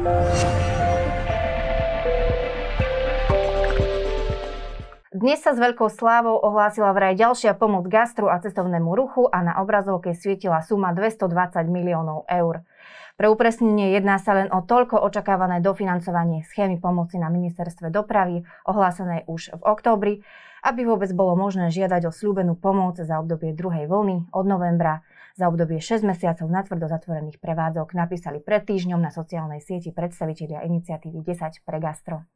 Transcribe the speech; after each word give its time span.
Dnes 0.00 0.16
sa 5.44 5.52
s 5.52 5.60
veľkou 5.60 5.92
slávou 5.92 6.40
ohlásila 6.40 6.96
vraj 6.96 7.12
ďalšia 7.20 7.52
pomoc 7.52 7.84
gastru 7.84 8.32
a 8.32 8.40
cestovnému 8.40 8.96
ruchu 8.96 9.28
a 9.28 9.44
na 9.44 9.60
obrazovke 9.60 10.16
svietila 10.16 10.64
suma 10.64 10.96
220 10.96 11.68
miliónov 11.68 12.24
eur. 12.32 12.64
Pre 13.20 13.28
upresnenie 13.28 13.92
jedná 13.92 14.16
sa 14.16 14.32
len 14.32 14.48
o 14.48 14.64
toľko 14.64 15.04
očakávané 15.04 15.60
dofinancovanie 15.60 16.48
schémy 16.48 16.80
pomoci 16.80 17.20
na 17.20 17.28
ministerstve 17.28 17.92
dopravy, 17.92 18.40
ohlásené 18.64 19.28
už 19.28 19.52
v 19.52 19.62
októbri, 19.68 20.14
aby 20.64 20.88
vôbec 20.88 21.12
bolo 21.12 21.36
možné 21.36 21.68
žiadať 21.68 22.08
o 22.08 22.12
slúbenú 22.16 22.56
pomoc 22.56 22.96
za 22.96 23.20
obdobie 23.20 23.52
druhej 23.52 23.84
vlny 23.84 24.32
od 24.32 24.44
novembra. 24.48 25.04
Za 25.38 25.46
obdobie 25.46 25.78
6 25.78 26.02
mesiacov 26.02 26.50
na 26.50 26.66
tvrdo 26.66 26.90
zatvorených 26.90 27.38
prevádzok 27.38 27.94
napísali 27.94 28.42
pred 28.42 28.66
týždňom 28.66 28.98
na 28.98 29.14
sociálnej 29.14 29.62
sieti 29.62 29.94
predstavitelia 29.94 30.66
iniciatívy 30.66 31.22
10 31.22 31.62
pre 31.62 31.78
gastro. 31.78 32.26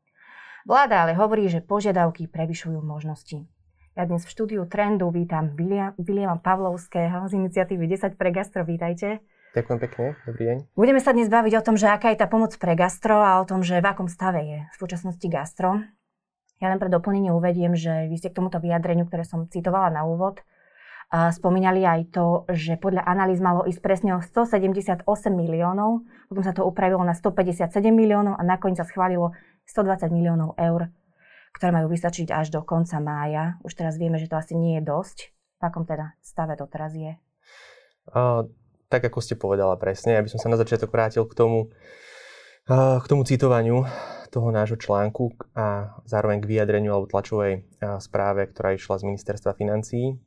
Vláda 0.65 1.05
ale 1.05 1.13
hovorí, 1.19 1.51
že 1.51 1.61
požiadavky 1.61 2.31
prevyšujú 2.31 2.79
možnosti. 2.81 3.45
Ja 3.95 4.11
dnes 4.11 4.27
v 4.27 4.33
štúdiu 4.33 4.63
Trendu 4.67 5.07
vítam 5.15 5.55
Viliama 6.01 6.43
Pavlovského 6.43 7.31
z 7.31 7.33
iniciatívy 7.39 7.87
10 7.87 8.19
pre 8.19 8.35
gastro. 8.35 8.67
Vítajte. 8.67 9.23
Ďakujem 9.55 9.79
pekne, 9.87 10.07
dobrý 10.27 10.43
deň. 10.51 10.57
Budeme 10.75 10.99
sa 10.99 11.15
dnes 11.15 11.31
baviť 11.31 11.55
o 11.59 11.63
tom, 11.63 11.79
že 11.79 11.87
aká 11.87 12.11
je 12.11 12.19
tá 12.19 12.27
pomoc 12.27 12.51
pre 12.59 12.75
gastro 12.75 13.23
a 13.23 13.39
o 13.39 13.47
tom, 13.47 13.63
že 13.63 13.79
v 13.79 13.87
akom 13.87 14.11
stave 14.11 14.43
je 14.43 14.59
v 14.67 14.75
súčasnosti 14.75 15.23
gastro. 15.31 15.79
Ja 16.59 16.75
len 16.75 16.83
pre 16.83 16.91
doplnenie 16.91 17.31
uvediem, 17.31 17.79
že 17.79 18.11
vy 18.11 18.19
ste 18.19 18.35
k 18.35 18.39
tomuto 18.43 18.59
vyjadreniu, 18.59 19.07
ktoré 19.07 19.23
som 19.23 19.47
citovala 19.47 19.95
na 19.95 20.03
úvod, 20.03 20.43
spomínali 21.13 21.87
aj 21.87 22.01
to, 22.11 22.27
že 22.51 22.81
podľa 22.81 23.07
analýz 23.07 23.39
malo 23.39 23.63
ísť 23.69 23.81
presne 23.81 24.11
o 24.17 24.21
178 24.23 25.05
miliónov, 25.31 26.03
potom 26.27 26.43
sa 26.43 26.57
to 26.57 26.67
upravilo 26.67 27.03
na 27.07 27.15
157 27.15 27.71
miliónov 27.95 28.35
a 28.35 28.43
nakoniec 28.43 28.81
sa 28.81 28.89
schválilo 28.89 29.31
120 29.69 30.11
miliónov 30.11 30.59
eur, 30.61 30.91
ktoré 31.57 31.71
majú 31.71 31.89
vystačiť 31.93 32.35
až 32.35 32.51
do 32.51 32.61
konca 32.67 32.99
mája. 32.99 33.57
Už 33.63 33.79
teraz 33.79 33.97
vieme, 33.97 34.19
že 34.19 34.29
to 34.29 34.37
asi 34.37 34.59
nie 34.59 34.81
je 34.81 34.83
dosť. 34.85 35.19
V 35.31 35.63
akom 35.63 35.87
teda 35.87 36.19
stave 36.21 36.59
to 36.59 36.67
teraz 36.67 36.93
je? 36.93 37.15
Uh, 38.11 38.45
tak 38.93 39.07
ako 39.09 39.23
ste 39.25 39.39
povedala 39.39 39.79
presne, 39.81 40.19
aby 40.21 40.29
som 40.29 40.37
sa 40.37 40.53
na 40.53 40.61
začiatok 40.61 40.93
vrátil 40.93 41.25
k 41.25 41.33
tomu, 41.33 41.73
uh, 42.69 43.01
k 43.01 43.07
tomu 43.09 43.25
citovaniu 43.25 43.87
toho 44.29 44.51
nášho 44.51 44.77
článku 44.77 45.31
a 45.55 45.95
zároveň 46.05 46.43
k 46.43 46.51
vyjadreniu 46.51 46.91
alebo 46.93 47.09
tlačovej 47.09 47.63
uh, 47.63 48.03
správe, 48.03 48.51
ktorá 48.51 48.75
išla 48.75 49.01
z 49.01 49.07
ministerstva 49.15 49.55
financií. 49.55 50.19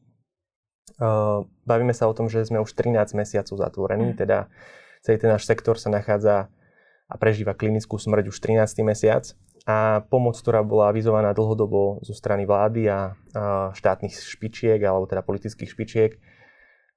Uh, 0.96 1.44
bavíme 1.68 1.92
sa 1.92 2.08
o 2.08 2.16
tom, 2.16 2.32
že 2.32 2.48
sme 2.48 2.64
už 2.64 2.72
13 2.72 3.12
mesiacov 3.14 3.60
zatvorení, 3.60 4.16
mm. 4.16 4.18
teda 4.18 4.48
celý 5.04 5.20
ten 5.20 5.30
náš 5.30 5.44
sektor 5.44 5.76
sa 5.76 5.92
nachádza 5.92 6.48
a 7.08 7.16
prežíva 7.16 7.56
klinickú 7.56 8.00
smrť 8.00 8.32
už 8.32 8.38
13. 8.40 8.84
mesiac. 8.88 9.24
A 9.68 10.00
pomoc, 10.08 10.40
ktorá 10.40 10.64
bola 10.64 10.96
avizovaná 10.96 11.36
dlhodobo 11.36 12.00
zo 12.00 12.16
strany 12.16 12.48
vlády 12.48 12.88
a, 12.88 13.20
štátnych 13.76 14.16
špičiek, 14.16 14.80
alebo 14.80 15.12
teda 15.12 15.28
politických 15.28 15.68
špičiek, 15.68 16.12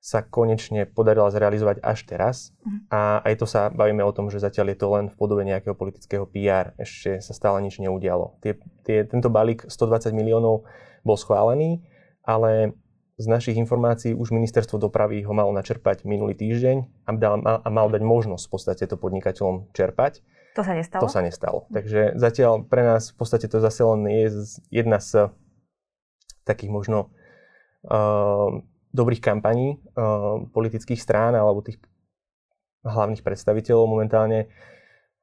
sa 0.00 0.24
konečne 0.24 0.88
podarila 0.88 1.28
zrealizovať 1.28 1.84
až 1.84 1.98
teraz. 2.08 2.36
Mhm. 2.64 2.78
A 2.88 3.20
aj 3.26 3.34
to 3.36 3.46
sa 3.46 3.68
bavíme 3.68 4.00
o 4.00 4.14
tom, 4.14 4.32
že 4.32 4.40
zatiaľ 4.40 4.72
je 4.72 4.78
to 4.80 4.88
len 4.96 5.06
v 5.12 5.18
podobe 5.18 5.42
nejakého 5.44 5.76
politického 5.76 6.24
PR. 6.24 6.72
Ešte 6.80 7.20
sa 7.20 7.36
stále 7.36 7.60
nič 7.60 7.82
neudialo. 7.82 8.40
Tie, 8.40 8.56
tie, 8.86 9.04
tento 9.04 9.28
balík 9.28 9.68
120 9.68 10.14
miliónov 10.16 10.64
bol 11.04 11.16
schválený, 11.20 11.84
ale 12.24 12.72
z 13.20 13.26
našich 13.28 13.60
informácií 13.60 14.16
už 14.16 14.32
ministerstvo 14.32 14.80
dopravy 14.80 15.20
ho 15.28 15.36
malo 15.36 15.52
načerpať 15.52 16.08
minulý 16.08 16.32
týždeň 16.32 17.04
a, 17.04 17.10
dal, 17.12 17.44
a 17.44 17.68
mal 17.68 17.92
dať 17.92 18.00
možnosť 18.00 18.48
v 18.48 18.52
podstate 18.56 18.84
to 18.88 18.96
podnikateľom 18.96 19.68
čerpať. 19.76 20.24
To 20.56 20.64
sa 20.64 20.72
nestalo? 20.72 21.02
To 21.04 21.08
sa 21.12 21.20
nestalo. 21.20 21.58
Takže 21.68 22.16
zatiaľ 22.16 22.64
pre 22.64 22.80
nás 22.80 23.12
v 23.12 23.16
podstate 23.20 23.44
to 23.44 23.60
zase 23.60 23.84
len 23.84 24.08
je 24.08 24.26
jedna 24.72 24.98
z 24.98 25.28
takých 26.48 26.72
možno 26.72 27.12
uh, 27.86 28.64
dobrých 28.90 29.20
kampaní 29.20 29.78
uh, 29.94 30.42
politických 30.50 30.98
strán 30.98 31.36
alebo 31.36 31.60
tých 31.60 31.76
hlavných 32.82 33.20
predstaviteľov 33.20 33.84
momentálne 33.84 34.48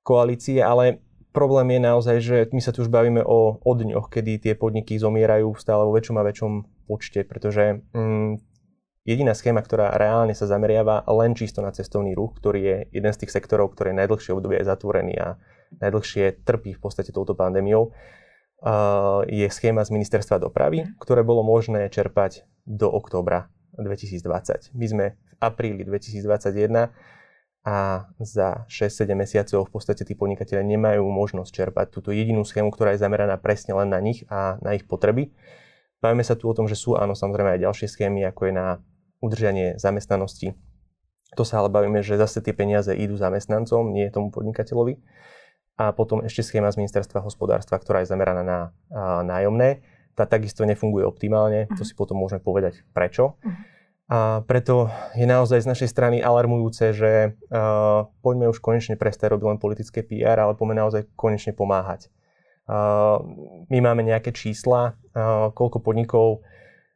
koalície, 0.05 0.61
ale 0.61 1.01
problém 1.37 1.77
je 1.77 1.81
naozaj, 1.85 2.17
že 2.17 2.37
my 2.49 2.61
sa 2.65 2.73
tu 2.73 2.81
už 2.81 2.89
bavíme 2.89 3.21
o, 3.21 3.61
o 3.61 3.71
dňoch, 3.77 4.09
kedy 4.09 4.41
tie 4.41 4.53
podniky 4.57 4.97
zomierajú 4.97 5.53
stále 5.53 5.85
vo 5.85 5.93
väčšom 5.93 6.17
a 6.17 6.25
väčšom 6.25 6.51
počte, 6.89 7.21
pretože 7.21 7.85
mm, 7.93 8.41
jediná 9.05 9.37
schéma, 9.37 9.61
ktorá 9.61 9.93
reálne 9.93 10.33
sa 10.33 10.49
zameriava 10.49 11.05
len 11.05 11.37
čisto 11.37 11.61
na 11.61 11.69
cestovný 11.69 12.17
ruch, 12.17 12.41
ktorý 12.41 12.59
je 12.65 12.77
jeden 12.89 13.13
z 13.13 13.21
tých 13.21 13.37
sektorov, 13.37 13.77
ktorý 13.77 13.93
najdlhšie 13.93 14.33
obdobie 14.33 14.57
je 14.57 14.65
zatvorený 14.65 15.13
a 15.21 15.37
najdlhšie 15.77 16.41
trpí 16.41 16.73
v 16.73 16.81
podstate 16.81 17.13
touto 17.13 17.37
pandémiou, 17.37 17.93
uh, 17.93 19.21
je 19.29 19.45
schéma 19.45 19.85
z 19.85 19.93
ministerstva 19.93 20.41
dopravy, 20.41 20.89
ktoré 20.97 21.21
bolo 21.21 21.45
možné 21.45 21.85
čerpať 21.93 22.49
do 22.65 22.89
októbra 22.89 23.53
2020. 23.77 24.73
My 24.73 24.85
sme 24.89 25.05
v 25.13 25.33
apríli 25.37 25.85
2021 25.85 26.89
a 27.67 28.07
za 28.23 28.63
6-7 28.71 29.11
mesiacov 29.11 29.67
v 29.67 29.71
podstate 29.75 30.07
tí 30.07 30.15
podnikatelia 30.15 30.63
nemajú 30.63 31.03
možnosť 31.03 31.51
čerpať 31.51 31.91
túto 31.91 32.15
jedinú 32.15 32.47
schému, 32.47 32.71
ktorá 32.71 32.95
je 32.95 33.03
zameraná 33.03 33.35
presne 33.35 33.75
len 33.75 33.91
na 33.91 33.99
nich 33.99 34.23
a 34.31 34.55
na 34.63 34.71
ich 34.71 34.87
potreby. 34.87 35.35
Bavíme 35.99 36.23
sa 36.23 36.39
tu 36.39 36.47
o 36.47 36.55
tom, 36.55 36.71
že 36.71 36.79
sú 36.79 36.95
áno 36.95 37.11
samozrejme 37.11 37.59
aj 37.59 37.67
ďalšie 37.67 37.87
schémy, 37.91 38.23
ako 38.23 38.41
je 38.47 38.53
na 38.55 38.67
udržanie 39.19 39.75
zamestnanosti. 39.75 40.55
To 41.35 41.43
sa 41.43 41.59
ale 41.59 41.67
bavíme, 41.67 41.99
že 41.99 42.15
zase 42.15 42.39
tie 42.39 42.55
peniaze 42.55 42.95
idú 42.95 43.19
zamestnancom, 43.19 43.91
nie 43.91 44.07
tomu 44.15 44.31
podnikateľovi. 44.31 45.03
A 45.75 45.91
potom 45.91 46.23
ešte 46.23 46.47
schéma 46.47 46.71
z 46.71 46.79
ministerstva 46.79 47.19
hospodárstva, 47.19 47.83
ktorá 47.83 47.99
je 47.99 48.09
zameraná 48.15 48.47
na 48.47 48.59
nájomné. 49.27 49.83
Tá 50.15 50.23
takisto 50.23 50.63
nefunguje 50.63 51.03
optimálne, 51.03 51.67
to 51.75 51.83
mhm. 51.83 51.87
si 51.91 51.93
potom 51.99 52.15
môžeme 52.15 52.39
povedať 52.39 52.87
prečo. 52.95 53.35
Uh-huh. 53.43 53.76
A 54.07 54.39
preto 54.47 54.87
je 55.19 55.27
naozaj 55.27 55.67
z 55.67 55.67
našej 55.67 55.89
strany 55.91 56.17
alarmujúce, 56.23 56.95
že 56.95 57.35
uh, 57.51 58.07
poďme 58.23 58.47
už 58.47 58.63
konečne 58.63 58.95
prestať 58.95 59.35
robiť 59.35 59.45
len 59.51 59.59
politické 59.59 59.99
PR, 59.99 60.39
ale 60.39 60.55
poďme 60.55 60.79
naozaj 60.79 61.11
konečne 61.19 61.51
pomáhať. 61.51 62.07
Uh, 62.67 63.19
my 63.67 63.83
máme 63.83 64.07
nejaké 64.07 64.31
čísla, 64.31 64.95
uh, 65.11 65.51
koľko 65.51 65.83
podnikov 65.83 66.47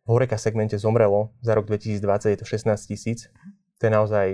v 0.08 0.10
Horeka 0.10 0.40
segmente 0.40 0.80
zomrelo 0.80 1.36
za 1.44 1.52
rok 1.52 1.68
2020, 1.68 2.32
je 2.32 2.40
to 2.40 2.48
16 2.48 2.80
tisíc. 2.88 3.28
To 3.84 3.88
je 3.88 3.92
naozaj 3.92 4.28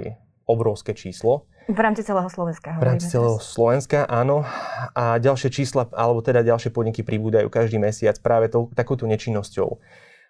obrovské 0.46 0.94
číslo. 0.94 1.50
V 1.68 1.76
rámci 1.76 2.06
celého 2.06 2.30
Slovenska. 2.32 2.80
V 2.80 2.86
rámci 2.88 3.12
celého 3.12 3.42
Slovenska, 3.44 4.08
áno. 4.08 4.48
A 4.96 5.20
ďalšie 5.20 5.52
čísla, 5.52 5.90
alebo 5.92 6.24
teda 6.24 6.40
ďalšie 6.40 6.72
podniky 6.72 7.04
pribúdajú 7.04 7.52
každý 7.52 7.76
mesiac 7.76 8.16
práve 8.24 8.48
tou, 8.48 8.72
takouto 8.72 9.04
nečinnosťou. 9.04 9.82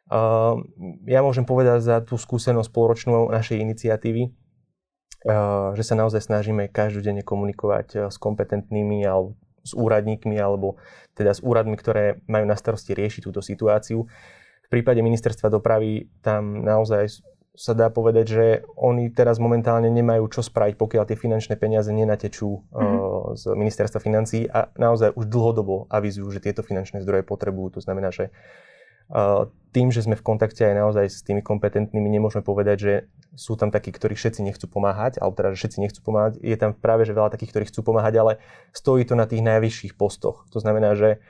Uh, 0.07 0.63
ja 1.03 1.19
môžem 1.19 1.43
povedať 1.43 1.83
za 1.83 1.99
tú 1.99 2.15
skúsenosť 2.15 2.71
polročnú 2.71 3.27
našej 3.27 3.59
iniciatívy, 3.59 4.31
uh, 4.31 5.75
že 5.75 5.83
sa 5.83 5.99
naozaj 5.99 6.23
snažíme 6.23 6.71
každodenne 6.71 7.27
komunikovať 7.27 8.07
s 8.07 8.15
kompetentnými 8.15 9.03
alebo 9.03 9.35
s 9.67 9.75
úradníkmi 9.75 10.39
alebo 10.39 10.79
teda 11.11 11.35
s 11.35 11.43
úradmi, 11.43 11.75
ktoré 11.75 12.23
majú 12.31 12.47
na 12.47 12.55
starosti 12.55 12.95
riešiť 12.95 13.27
túto 13.27 13.43
situáciu. 13.43 14.07
V 14.67 14.69
prípade 14.71 15.03
ministerstva 15.03 15.51
dopravy 15.51 16.07
tam 16.23 16.63
naozaj 16.63 17.19
sa 17.57 17.73
dá 17.73 17.89
povedať, 17.89 18.25
že 18.29 18.45
oni 18.77 19.09
teraz 19.09 19.41
momentálne 19.41 19.89
nemajú 19.89 20.29
čo 20.29 20.45
spraviť, 20.45 20.77
pokiaľ 20.77 21.03
tie 21.09 21.17
finančné 21.17 21.57
peniaze 21.57 21.89
nenatečú 21.89 22.61
mm-hmm. 22.69 23.33
z 23.33 23.43
ministerstva 23.57 23.97
financí 23.97 24.45
a 24.45 24.69
naozaj 24.77 25.17
už 25.17 25.25
dlhodobo 25.25 25.89
avizujú, 25.89 26.29
že 26.29 26.45
tieto 26.45 26.61
finančné 26.61 27.01
zdroje 27.01 27.25
potrebujú. 27.25 27.81
To 27.81 27.81
znamená, 27.81 28.13
že 28.13 28.29
tým, 29.71 29.87
že 29.93 30.01
sme 30.03 30.17
v 30.17 30.25
kontakte 30.25 30.65
aj 30.65 30.75
naozaj 30.75 31.05
s 31.11 31.21
tými 31.21 31.45
kompetentnými, 31.45 32.09
nemôžeme 32.09 32.41
povedať, 32.41 32.77
že 32.79 32.93
sú 33.37 33.53
tam 33.53 33.69
takí, 33.69 33.93
ktorí 33.93 34.17
všetci 34.17 34.41
nechcú 34.41 34.65
pomáhať, 34.65 35.21
alebo 35.21 35.37
teda, 35.37 35.53
že 35.53 35.61
všetci 35.61 35.77
nechcú 35.77 35.99
pomáhať. 36.01 36.41
Je 36.41 36.57
tam 36.57 36.73
práve, 36.73 37.05
že 37.05 37.13
veľa 37.13 37.29
takých, 37.29 37.53
ktorí 37.53 37.65
chcú 37.69 37.93
pomáhať, 37.93 38.13
ale 38.17 38.33
stojí 38.73 39.05
to 39.05 39.13
na 39.13 39.29
tých 39.29 39.45
najvyšších 39.45 39.93
postoch. 39.93 40.49
To 40.49 40.57
znamená, 40.57 40.97
že 40.97 41.21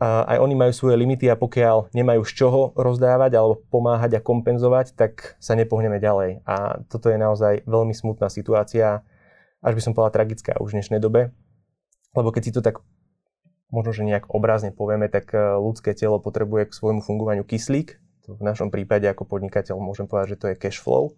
aj 0.00 0.40
oni 0.40 0.56
majú 0.56 0.72
svoje 0.72 0.96
limity 0.96 1.28
a 1.28 1.36
pokiaľ 1.36 1.92
nemajú 1.92 2.24
z 2.24 2.32
čoho 2.32 2.72
rozdávať 2.72 3.36
alebo 3.36 3.60
pomáhať 3.68 4.16
a 4.16 4.24
kompenzovať, 4.24 4.96
tak 4.96 5.36
sa 5.36 5.52
nepohneme 5.52 6.00
ďalej. 6.00 6.40
A 6.48 6.80
toto 6.88 7.12
je 7.12 7.20
naozaj 7.20 7.68
veľmi 7.68 7.92
smutná 7.92 8.32
situácia, 8.32 9.04
až 9.60 9.72
by 9.76 9.82
som 9.84 9.92
povedala 9.92 10.24
tragická 10.24 10.56
už 10.56 10.72
v 10.72 10.76
dnešnej 10.80 11.04
dobe. 11.04 11.36
Lebo 12.16 12.32
keď 12.32 12.42
si 12.42 12.50
to 12.56 12.64
tak 12.64 12.80
možno, 13.70 13.90
že 13.94 14.06
nejak 14.06 14.30
obrazne 14.30 14.74
povieme, 14.74 15.06
tak 15.06 15.30
e, 15.34 15.38
ľudské 15.58 15.94
telo 15.94 16.18
potrebuje 16.18 16.70
k 16.70 16.76
svojmu 16.76 17.00
fungovaniu 17.02 17.46
kyslík. 17.46 17.98
To 18.26 18.36
v 18.36 18.42
našom 18.42 18.68
prípade 18.68 19.06
ako 19.06 19.26
podnikateľ 19.26 19.78
môžem 19.78 20.10
povedať, 20.10 20.36
že 20.36 20.38
to 20.38 20.46
je 20.52 20.60
cash 20.60 20.78
flow 20.82 21.14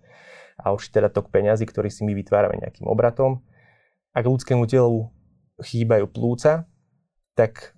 a 0.61 0.71
už 0.77 0.93
teda 0.93 1.09
tok 1.09 1.33
peňazí, 1.33 1.65
ktorý 1.65 1.89
si 1.89 2.05
my 2.05 2.13
vytvárame 2.13 2.61
nejakým 2.61 2.87
obratom. 2.87 3.41
Ak 4.13 4.29
ľudskému 4.29 4.69
telu 4.69 5.09
chýbajú 5.59 6.07
plúca, 6.13 6.69
tak 7.33 7.73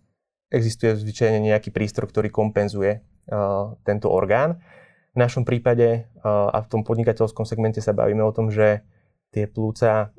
existuje 0.50 0.98
zvyčajne 0.98 1.38
nejaký 1.38 1.70
prístroj, 1.70 2.10
ktorý 2.10 2.28
kompenzuje 2.30 2.98
uh, 3.00 3.78
tento 3.86 4.10
orgán. 4.10 4.58
V 5.14 5.18
našom 5.22 5.46
prípade 5.46 6.10
uh, 6.20 6.50
a 6.50 6.58
v 6.62 6.70
tom 6.70 6.82
podnikateľskom 6.82 7.46
segmente 7.46 7.78
sa 7.78 7.94
bavíme 7.94 8.22
o 8.26 8.34
tom, 8.34 8.50
že 8.50 8.82
tie 9.30 9.46
plúca 9.46 10.10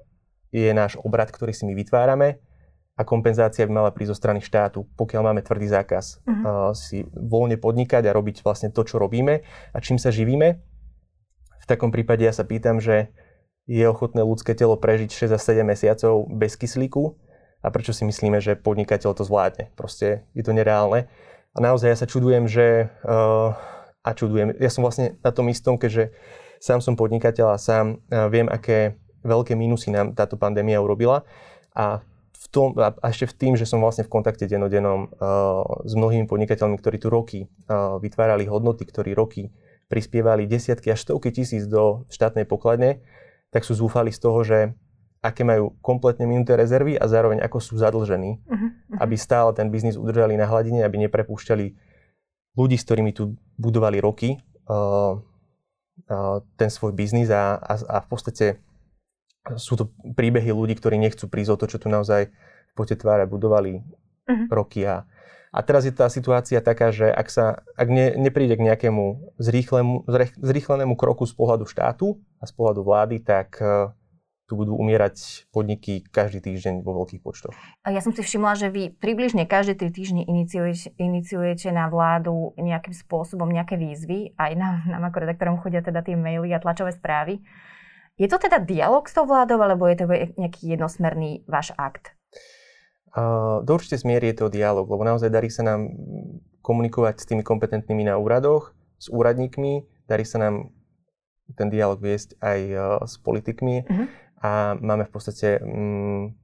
je 0.56 0.72
náš 0.72 0.96
obrad, 1.04 1.28
ktorý 1.28 1.52
si 1.52 1.68
my 1.68 1.76
vytvárame 1.76 2.40
a 2.96 3.02
kompenzácia 3.04 3.68
by 3.68 3.74
mala 3.76 3.92
prísť 3.92 4.16
zo 4.16 4.18
strany 4.18 4.40
štátu, 4.40 4.88
pokiaľ 4.96 5.22
máme 5.32 5.44
tvrdý 5.44 5.68
zákaz 5.68 6.24
uh-huh. 6.24 6.32
uh, 6.32 6.72
si 6.72 7.04
voľne 7.12 7.60
podnikať 7.60 8.08
a 8.08 8.16
robiť 8.16 8.40
vlastne 8.40 8.72
to, 8.72 8.88
čo 8.88 8.96
robíme 8.96 9.44
a 9.76 9.78
čím 9.84 10.00
sa 10.00 10.16
živíme. 10.16 10.64
V 11.60 11.66
takom 11.68 11.92
prípade 11.92 12.24
ja 12.24 12.32
sa 12.32 12.48
pýtam, 12.48 12.80
že 12.80 13.12
je 13.68 13.84
ochotné 13.84 14.22
ľudské 14.24 14.56
telo 14.56 14.80
prežiť 14.80 15.12
6 15.12 15.36
a 15.36 15.40
7 15.42 15.66
mesiacov 15.66 16.30
bez 16.32 16.56
kyslíku 16.56 17.18
a 17.66 17.68
prečo 17.74 17.92
si 17.92 18.06
myslíme, 18.06 18.38
že 18.40 18.56
podnikateľ 18.56 19.12
to 19.18 19.26
zvládne. 19.26 19.74
Proste 19.74 20.30
je 20.38 20.46
to 20.46 20.54
nereálne. 20.54 21.10
A 21.56 21.58
naozaj 21.60 21.90
ja 21.92 21.98
sa 21.98 22.08
čudujem, 22.08 22.46
že... 22.46 22.94
Uh, 23.02 23.58
a 24.06 24.14
čudujem. 24.14 24.54
Ja 24.62 24.70
som 24.70 24.86
vlastne 24.86 25.18
na 25.26 25.34
tom 25.34 25.50
istom, 25.50 25.82
keďže 25.82 26.14
sám 26.62 26.78
som 26.78 26.94
podnikateľ 26.94 27.58
a 27.58 27.58
sám 27.58 28.06
uh, 28.14 28.30
viem, 28.30 28.46
aké 28.46 29.02
veľké 29.26 29.58
minusy 29.58 29.90
nám 29.90 30.14
táto 30.14 30.38
pandémia 30.38 30.78
urobila. 30.78 31.26
A 31.74 32.06
v 32.36 32.46
tom, 32.52 32.68
a 32.76 32.92
ešte 33.08 33.32
v 33.32 33.36
tým, 33.40 33.54
že 33.56 33.64
som 33.64 33.80
vlastne 33.80 34.04
v 34.04 34.12
kontakte 34.12 34.44
denodennom 34.44 35.08
uh, 35.08 35.64
s 35.88 35.94
mnohými 35.96 36.28
podnikateľmi, 36.28 36.76
ktorí 36.78 36.98
tu 37.00 37.08
roky 37.08 37.48
uh, 37.48 37.98
vytvárali 38.04 38.44
hodnoty, 38.46 38.84
ktorí 38.84 39.16
roky 39.16 39.56
prispievali 39.88 40.50
desiatky 40.50 40.92
až 40.92 41.08
stovky 41.08 41.32
tisíc 41.32 41.70
do 41.70 42.04
štátnej 42.12 42.44
pokladne, 42.44 43.00
tak 43.54 43.64
sú 43.64 43.78
zúfali 43.78 44.12
z 44.12 44.20
toho, 44.20 44.40
že 44.44 44.60
aké 45.26 45.42
majú 45.42 45.74
kompletne 45.82 46.30
minuté 46.30 46.54
rezervy 46.54 47.02
a 47.02 47.10
zároveň 47.10 47.42
ako 47.42 47.58
sú 47.58 47.74
zadlžení, 47.82 48.38
uh-huh, 48.46 48.54
uh-huh. 48.54 49.02
aby 49.02 49.16
stále 49.18 49.50
ten 49.58 49.74
biznis 49.74 49.98
udržali 49.98 50.38
na 50.38 50.46
hladine, 50.46 50.86
aby 50.86 51.02
neprepúšťali 51.08 51.66
ľudí, 52.54 52.78
s 52.78 52.86
ktorými 52.86 53.12
tu 53.16 53.34
budovali 53.58 53.98
roky 53.98 54.38
uh, 54.70 55.18
uh, 55.18 56.38
ten 56.60 56.70
svoj 56.70 56.94
biznis 56.94 57.34
a, 57.34 57.58
a, 57.58 57.74
a 57.90 57.98
v 58.06 58.08
podstate 58.08 58.46
sú 59.56 59.78
to 59.78 59.94
príbehy 60.18 60.50
ľudí, 60.50 60.74
ktorí 60.76 60.98
nechcú 60.98 61.30
prísť 61.30 61.52
o 61.54 61.60
to, 61.62 61.66
čo 61.70 61.78
tu 61.78 61.88
naozaj 61.88 62.34
v 62.34 62.74
pote 62.74 62.98
tváre 62.98 63.30
budovali 63.30 63.80
uh-huh. 63.80 64.50
roky. 64.50 64.84
A, 64.84 65.06
a 65.54 65.60
teraz 65.62 65.86
je 65.86 65.94
tá 65.94 66.10
situácia 66.10 66.60
taká, 66.60 66.90
že 66.90 67.08
ak, 67.08 67.28
sa, 67.30 67.62
ak 67.78 67.88
ne, 67.88 68.18
nepríde 68.18 68.58
k 68.58 68.66
nejakému 68.74 69.36
zrýchlenému 70.42 70.94
kroku 70.98 71.24
z 71.30 71.34
pohľadu 71.38 71.70
štátu 71.70 72.18
a 72.42 72.50
z 72.50 72.54
pohľadu 72.58 72.82
vlády, 72.84 73.22
tak 73.24 73.62
uh, 73.62 73.94
tu 74.46 74.54
budú 74.54 74.78
umierať 74.78 75.50
podniky 75.50 76.06
každý 76.14 76.38
týždeň 76.38 76.86
vo 76.86 77.02
veľkých 77.02 77.22
počtoch. 77.26 77.54
Ja 77.82 78.02
som 78.02 78.14
si 78.14 78.22
všimla, 78.22 78.54
že 78.54 78.68
vy 78.70 78.94
približne 78.94 79.50
každé 79.50 79.74
tri 79.74 79.90
týždne 79.90 80.22
iniciujete, 80.22 80.94
iniciujete 81.02 81.74
na 81.74 81.90
vládu 81.90 82.54
nejakým 82.62 82.94
spôsobom 82.94 83.50
nejaké 83.50 83.74
výzvy. 83.74 84.38
Aj 84.38 84.54
nám, 84.54 84.86
nám 84.86 85.10
ako 85.10 85.26
redaktorom 85.26 85.58
chodia 85.58 85.82
teda 85.82 86.06
tie 86.06 86.14
maily 86.14 86.54
a 86.54 86.62
tlačové 86.62 86.94
správy. 86.94 87.42
Je 88.16 88.32
to 88.32 88.40
teda 88.40 88.64
dialog 88.64 89.04
s 89.04 89.14
tou 89.14 89.28
vládou, 89.28 89.60
alebo 89.60 89.84
je 89.92 89.98
to 90.00 90.06
nejaký 90.40 90.72
jednosmerný 90.72 91.44
váš 91.52 91.76
akt? 91.76 92.16
Uh, 93.16 93.64
do 93.64 93.76
určitej 93.76 94.04
zmiery 94.04 94.32
je 94.32 94.44
to 94.44 94.52
dialog, 94.52 94.88
lebo 94.88 95.04
naozaj 95.04 95.32
darí 95.32 95.52
sa 95.52 95.64
nám 95.64 95.92
komunikovať 96.64 97.24
s 97.24 97.28
tými 97.28 97.44
kompetentnými 97.44 98.08
na 98.08 98.16
úradoch, 98.20 98.76
s 99.00 99.12
úradníkmi, 99.12 99.88
darí 100.08 100.24
sa 100.24 100.40
nám 100.40 100.72
ten 101.56 101.68
dialog 101.72 102.00
viesť 102.00 102.40
aj 102.40 102.60
uh, 102.72 102.82
s 103.04 103.20
politikmi 103.20 103.84
uh-huh. 103.84 104.08
a 104.44 104.52
máme 104.80 105.08
v 105.08 105.12
podstate 105.12 105.60
um, 105.64 106.36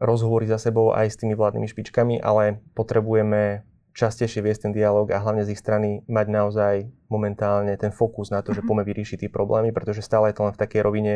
rozhovory 0.00 0.48
za 0.48 0.58
sebou 0.58 0.90
aj 0.92 1.12
s 1.12 1.20
tými 1.20 1.36
vládnymi 1.36 1.68
špičkami, 1.68 2.14
ale 2.20 2.64
potrebujeme 2.74 3.62
častejšie 3.92 4.40
viesť 4.40 4.68
ten 4.68 4.72
dialog 4.72 5.12
a 5.12 5.20
hlavne 5.20 5.44
z 5.44 5.52
ich 5.52 5.60
strany 5.60 6.00
mať 6.08 6.26
naozaj 6.28 6.74
momentálne 7.12 7.76
ten 7.76 7.92
fokus 7.92 8.32
na 8.32 8.40
to, 8.40 8.56
že 8.56 8.64
mhm. 8.64 8.68
poďme 8.68 8.84
vyriešiť 8.88 9.18
tie 9.26 9.30
problémy, 9.30 9.70
pretože 9.70 10.04
stále 10.04 10.32
je 10.32 10.36
to 10.40 10.44
len 10.48 10.54
v 10.56 10.60
takej 10.60 10.80
rovine 10.80 11.14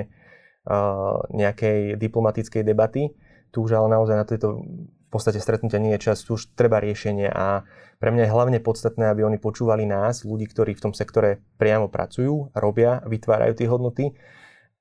uh, 0.69 1.21
nejakej 1.33 1.97
diplomatickej 1.97 2.63
debaty. 2.63 3.17
Tu 3.51 3.57
už 3.65 3.73
ale 3.73 3.89
naozaj 3.89 4.17
na 4.17 4.27
tieto 4.29 4.61
v 5.07 5.11
podstate 5.15 5.39
stretnutia 5.39 5.79
nie 5.79 5.95
je 5.97 6.11
čas, 6.11 6.27
tu 6.27 6.35
už 6.35 6.53
treba 6.59 6.83
riešenie 6.83 7.31
a 7.31 7.63
pre 8.03 8.11
mňa 8.13 8.29
je 8.29 8.35
hlavne 8.35 8.59
podstatné, 8.61 9.09
aby 9.09 9.25
oni 9.25 9.39
počúvali 9.39 9.87
nás, 9.87 10.27
ľudí, 10.27 10.51
ktorí 10.51 10.77
v 10.77 10.91
tom 10.91 10.93
sektore 10.93 11.41
priamo 11.57 11.89
pracujú, 11.89 12.53
robia, 12.53 13.01
vytvárajú 13.07 13.55
tie 13.57 13.71
hodnoty 13.71 14.05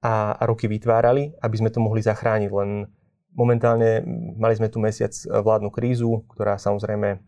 a, 0.01 0.35
a 0.35 0.43
roky 0.43 0.65
vytvárali, 0.67 1.37
aby 1.39 1.55
sme 1.55 1.69
to 1.69 1.79
mohli 1.79 2.01
zachrániť. 2.03 2.49
Len 2.51 2.89
Momentálne 3.35 3.99
mali 4.39 4.55
sme 4.55 4.71
tu 4.71 4.79
mesiac 4.79 5.11
e, 5.11 5.27
vládnu 5.27 5.67
krízu, 5.67 6.23
ktorá 6.31 6.55
samozrejme 6.55 7.19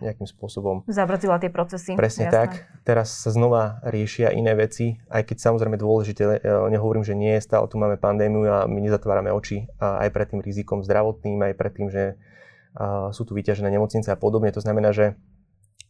nejakým 0.00 0.24
spôsobom... 0.24 0.88
Zabrzdila 0.88 1.36
tie 1.36 1.52
procesy. 1.52 1.92
Presne 1.92 2.32
jasné. 2.32 2.36
tak. 2.40 2.50
Teraz 2.88 3.12
sa 3.20 3.28
znova 3.28 3.84
riešia 3.84 4.32
iné 4.32 4.56
veci, 4.56 4.96
aj 5.12 5.28
keď 5.28 5.36
samozrejme 5.36 5.76
dôležité, 5.76 6.40
e, 6.40 6.52
nehovorím, 6.72 7.04
že 7.04 7.12
nie, 7.12 7.36
stále 7.36 7.68
tu 7.68 7.76
máme 7.76 8.00
pandémiu 8.00 8.48
a 8.48 8.64
my 8.64 8.80
nezatvárame 8.80 9.28
oči 9.28 9.68
aj 9.76 10.08
pred 10.08 10.26
tým 10.32 10.40
rizikom 10.40 10.80
zdravotným, 10.80 11.52
aj 11.52 11.54
pred 11.54 11.72
tým, 11.76 11.88
že 11.92 12.16
sú 13.12 13.24
tu 13.24 13.32
vyťažené 13.32 13.72
nemocnice 13.72 14.12
a 14.12 14.20
podobne. 14.20 14.52
To 14.52 14.60
znamená, 14.60 14.92
že 14.92 15.16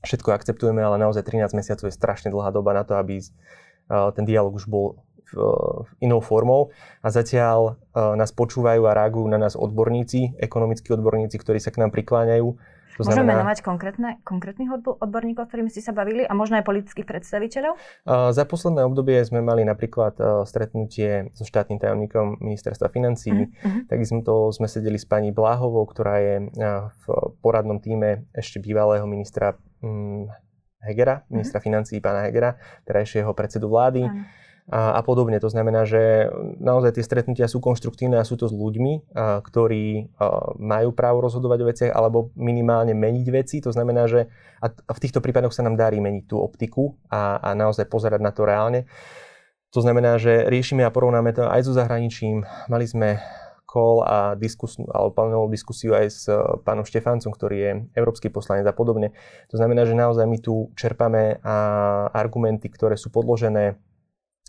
všetko 0.06 0.30
akceptujeme, 0.30 0.78
ale 0.78 1.02
naozaj 1.02 1.26
13 1.26 1.50
mesiacov 1.58 1.90
je 1.90 1.98
strašne 1.98 2.30
dlhá 2.30 2.54
doba 2.54 2.78
na 2.78 2.86
to, 2.86 2.94
aby 2.94 3.18
ten 3.90 4.24
dialog 4.26 4.54
už 4.54 4.70
bol 4.70 5.02
inou 5.98 6.20
formou 6.22 6.70
a 7.02 7.08
zatiaľ 7.10 7.74
e, 7.74 7.98
nás 8.14 8.30
počúvajú 8.30 8.86
a 8.86 8.94
reagujú 8.94 9.26
na 9.26 9.42
nás 9.42 9.58
odborníci, 9.58 10.38
ekonomickí 10.38 10.94
odborníci, 10.94 11.36
ktorí 11.42 11.58
sa 11.58 11.74
k 11.74 11.82
nám 11.82 11.90
prikláňajú. 11.90 12.54
To 12.96 13.04
Môžeme 13.04 13.28
znamená, 13.28 13.44
menovať 13.44 13.58
konkrétne, 13.60 14.10
konkrétnych 14.24 14.72
odborníkov, 14.72 15.52
ktorými 15.52 15.68
ste 15.68 15.84
sa 15.84 15.92
bavili 15.92 16.24
a 16.24 16.32
možno 16.32 16.56
aj 16.56 16.64
politických 16.64 17.04
predstaviteľov? 17.04 17.76
Uh, 18.08 18.32
za 18.32 18.48
posledné 18.48 18.88
obdobie 18.88 19.20
sme 19.20 19.44
mali 19.44 19.68
napríklad 19.68 20.16
uh, 20.16 20.48
stretnutie 20.48 21.28
so 21.36 21.44
štátnym 21.44 21.76
tajomníkom 21.76 22.40
ministerstva 22.40 22.88
financí. 22.88 23.36
Uh-huh. 23.36 23.84
Takisto 23.84 24.48
sme 24.56 24.64
sedeli 24.64 24.96
s 24.96 25.04
pani 25.04 25.28
Bláhovou, 25.28 25.84
ktorá 25.84 26.24
je 26.24 26.34
uh, 26.48 26.88
v 27.04 27.36
poradnom 27.44 27.84
týme 27.84 28.32
ešte 28.32 28.64
bývalého 28.64 29.04
ministra 29.04 29.60
um, 29.84 30.24
Hegera, 30.80 31.28
ministra 31.28 31.60
uh-huh. 31.60 31.68
financí 31.68 32.00
pána 32.00 32.24
Hegera, 32.24 32.56
terajšieho 32.88 33.28
predsedu 33.36 33.68
vlády. 33.68 34.08
Uh-huh 34.08 34.45
a, 34.66 34.98
a 34.98 35.00
podobne. 35.06 35.38
To 35.38 35.46
znamená, 35.46 35.86
že 35.86 36.26
naozaj 36.58 36.98
tie 36.98 37.06
stretnutia 37.06 37.46
sú 37.46 37.62
konštruktívne 37.62 38.18
a 38.18 38.26
sú 38.26 38.34
to 38.34 38.50
s 38.50 38.54
ľuďmi, 38.54 39.14
a, 39.14 39.38
ktorí 39.42 40.10
a, 40.18 40.54
majú 40.58 40.90
právo 40.90 41.22
rozhodovať 41.22 41.58
o 41.62 41.68
veciach 41.70 41.92
alebo 41.94 42.34
minimálne 42.34 42.94
meniť 42.94 43.26
veci. 43.30 43.56
To 43.62 43.70
znamená, 43.70 44.10
že 44.10 44.26
a, 44.58 44.66
a 44.70 44.92
v 44.92 45.02
týchto 45.02 45.22
prípadoch 45.22 45.54
sa 45.54 45.62
nám 45.62 45.78
darí 45.78 46.02
meniť 46.02 46.24
tú 46.26 46.42
optiku 46.42 46.98
a, 47.06 47.38
a 47.38 47.54
naozaj 47.54 47.86
pozerať 47.86 48.18
na 48.18 48.34
to 48.34 48.42
reálne. 48.42 48.90
To 49.74 49.84
znamená, 49.84 50.18
že 50.18 50.46
riešime 50.50 50.82
a 50.82 50.94
porovnáme 50.94 51.30
to 51.36 51.46
aj 51.46 51.62
so 51.66 51.72
zahraničím. 51.74 52.42
Mali 52.70 52.86
sme 52.86 53.20
call 53.66 54.00
a 54.06 54.32
diskus, 54.38 54.78
alebo 54.78 55.12
panelovú 55.12 55.52
diskusiu 55.52 55.92
aj 55.92 56.06
s 56.08 56.24
pánom 56.64 56.86
Štefáncom, 56.86 57.28
ktorý 57.28 57.56
je 57.60 57.72
európsky 57.98 58.32
poslanec 58.32 58.64
a 58.64 58.72
podobne. 58.72 59.12
To 59.52 59.60
znamená, 59.60 59.84
že 59.84 59.98
naozaj 59.98 60.24
my 60.24 60.38
tu 60.40 60.72
čerpame 60.78 61.42
a 61.44 61.54
argumenty, 62.14 62.72
ktoré 62.72 62.96
sú 62.96 63.12
podložené 63.12 63.76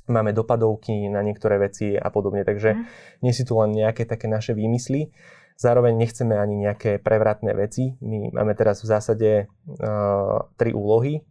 máme 0.08 0.32
dopadovky 0.34 1.12
na 1.12 1.22
niektoré 1.22 1.60
veci 1.60 1.96
a 1.96 2.08
podobne. 2.10 2.48
Takže 2.48 2.74
mm. 2.74 2.84
nie 3.24 3.34
si 3.36 3.44
tu 3.44 3.60
len 3.60 3.76
nejaké 3.76 4.08
také 4.08 4.26
naše 4.32 4.56
výmysly. 4.56 5.12
Zároveň 5.58 5.98
nechceme 5.98 6.38
ani 6.38 6.70
nejaké 6.70 7.02
prevratné 7.02 7.52
veci. 7.58 7.98
My 8.00 8.30
máme 8.30 8.54
teraz 8.54 8.86
v 8.86 8.94
zásade 8.94 9.30
uh, 9.50 10.46
tri 10.54 10.70
úlohy. 10.70 11.26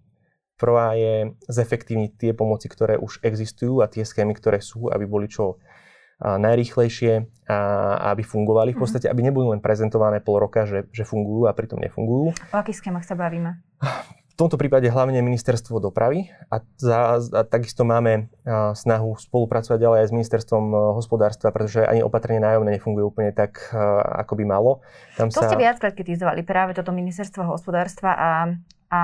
Prvá 0.59 0.97
je 0.99 1.37
zefektívniť 1.47 2.11
tie 2.16 2.33
pomoci, 2.33 2.66
ktoré 2.66 2.99
už 2.99 3.23
existujú 3.23 3.85
a 3.85 3.90
tie 3.92 4.02
schémy, 4.02 4.35
ktoré 4.35 4.59
sú, 4.59 4.90
aby 4.90 5.06
boli 5.06 5.30
čo 5.30 5.54
uh, 5.54 6.40
najrýchlejšie 6.42 7.12
a, 7.47 7.59
a 8.02 8.06
aby 8.16 8.26
fungovali. 8.26 8.75
V 8.75 8.80
mhm. 8.80 8.83
podstate, 8.83 9.06
aby 9.06 9.21
nebudú 9.23 9.54
len 9.54 9.62
prezentované 9.62 10.18
pol 10.18 10.42
roka, 10.42 10.66
že, 10.66 10.90
že 10.90 11.06
fungujú 11.06 11.47
a 11.47 11.54
pritom 11.54 11.78
nefungujú. 11.78 12.35
O 12.35 12.56
akých 12.56 12.83
schémach 12.83 13.06
sa 13.06 13.14
bavíme? 13.14 13.62
V 14.37 14.45
tomto 14.45 14.61
prípade 14.61 14.85
hlavne 14.93 15.25
ministerstvo 15.25 15.81
dopravy 15.81 16.28
a, 16.52 16.61
za, 16.76 17.16
a 17.16 17.40
takisto 17.40 17.88
máme 17.88 18.28
a, 18.45 18.76
snahu 18.76 19.16
spolupracovať 19.16 19.81
ďalej 19.81 19.99
aj 20.05 20.09
s 20.09 20.12
ministerstvom 20.12 20.64
a, 20.69 20.73
e, 20.76 20.81
hospodárstva, 20.93 21.49
pretože 21.57 21.81
ani 21.81 22.05
opatrenie 22.05 22.45
nájomné 22.45 22.76
nefunguje 22.76 23.00
úplne 23.00 23.33
tak, 23.33 23.73
a, 23.73 24.05
ako 24.21 24.37
by 24.37 24.45
malo. 24.45 24.85
Tam 25.16 25.33
to 25.33 25.40
sa... 25.40 25.49
ste 25.49 25.57
viackrát 25.57 25.97
kritizovali, 25.97 26.45
práve 26.45 26.76
toto 26.76 26.93
ministerstvo 26.93 27.49
hospodárstva 27.49 28.12
a, 28.12 28.31
a 28.93 29.00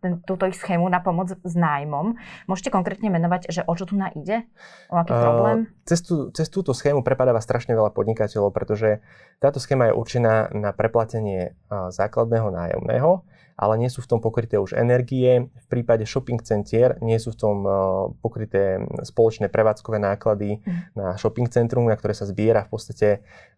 ten, 0.00 0.24
túto 0.24 0.48
ich 0.48 0.56
schému 0.56 0.88
na 0.88 1.04
pomoc 1.04 1.36
s 1.36 1.52
nájmom. 1.52 2.16
Môžete 2.48 2.72
konkrétne 2.72 3.12
menovať, 3.12 3.52
že 3.52 3.60
o 3.68 3.76
čo 3.76 3.84
tu 3.84 4.00
na 4.00 4.08
ide? 4.16 4.48
O 4.88 4.96
aký 4.96 5.12
problém? 5.12 5.68
Uh, 5.68 5.84
cez, 5.84 6.00
tú, 6.00 6.32
cez 6.32 6.48
túto 6.48 6.72
schému 6.72 7.04
prepadáva 7.04 7.44
strašne 7.44 7.76
veľa 7.76 7.92
podnikateľov, 7.92 8.48
pretože 8.56 9.04
táto 9.44 9.60
schéma 9.60 9.92
je 9.92 9.98
určená 10.00 10.48
na 10.56 10.72
preplatenie 10.72 11.52
základného 11.68 12.48
nájomného 12.48 13.28
ale 13.56 13.78
nie 13.78 13.90
sú 13.92 14.02
v 14.02 14.10
tom 14.16 14.20
pokryté 14.20 14.58
už 14.58 14.74
energie. 14.74 15.48
V 15.48 15.66
prípade 15.68 16.02
shopping 16.08 16.40
centier 16.42 16.96
nie 17.04 17.16
sú 17.16 17.32
v 17.34 17.38
tom 17.38 17.56
uh, 17.64 17.74
pokryté 18.20 18.82
spoločné 19.04 19.52
prevádzkové 19.52 20.02
náklady 20.02 20.60
mm. 20.62 20.96
na 20.98 21.06
shopping 21.16 21.48
centrum, 21.48 21.86
na 21.86 21.96
ktoré 21.96 22.16
sa 22.16 22.28
zbiera 22.28 22.64
v 22.66 22.70
podstate 22.72 23.08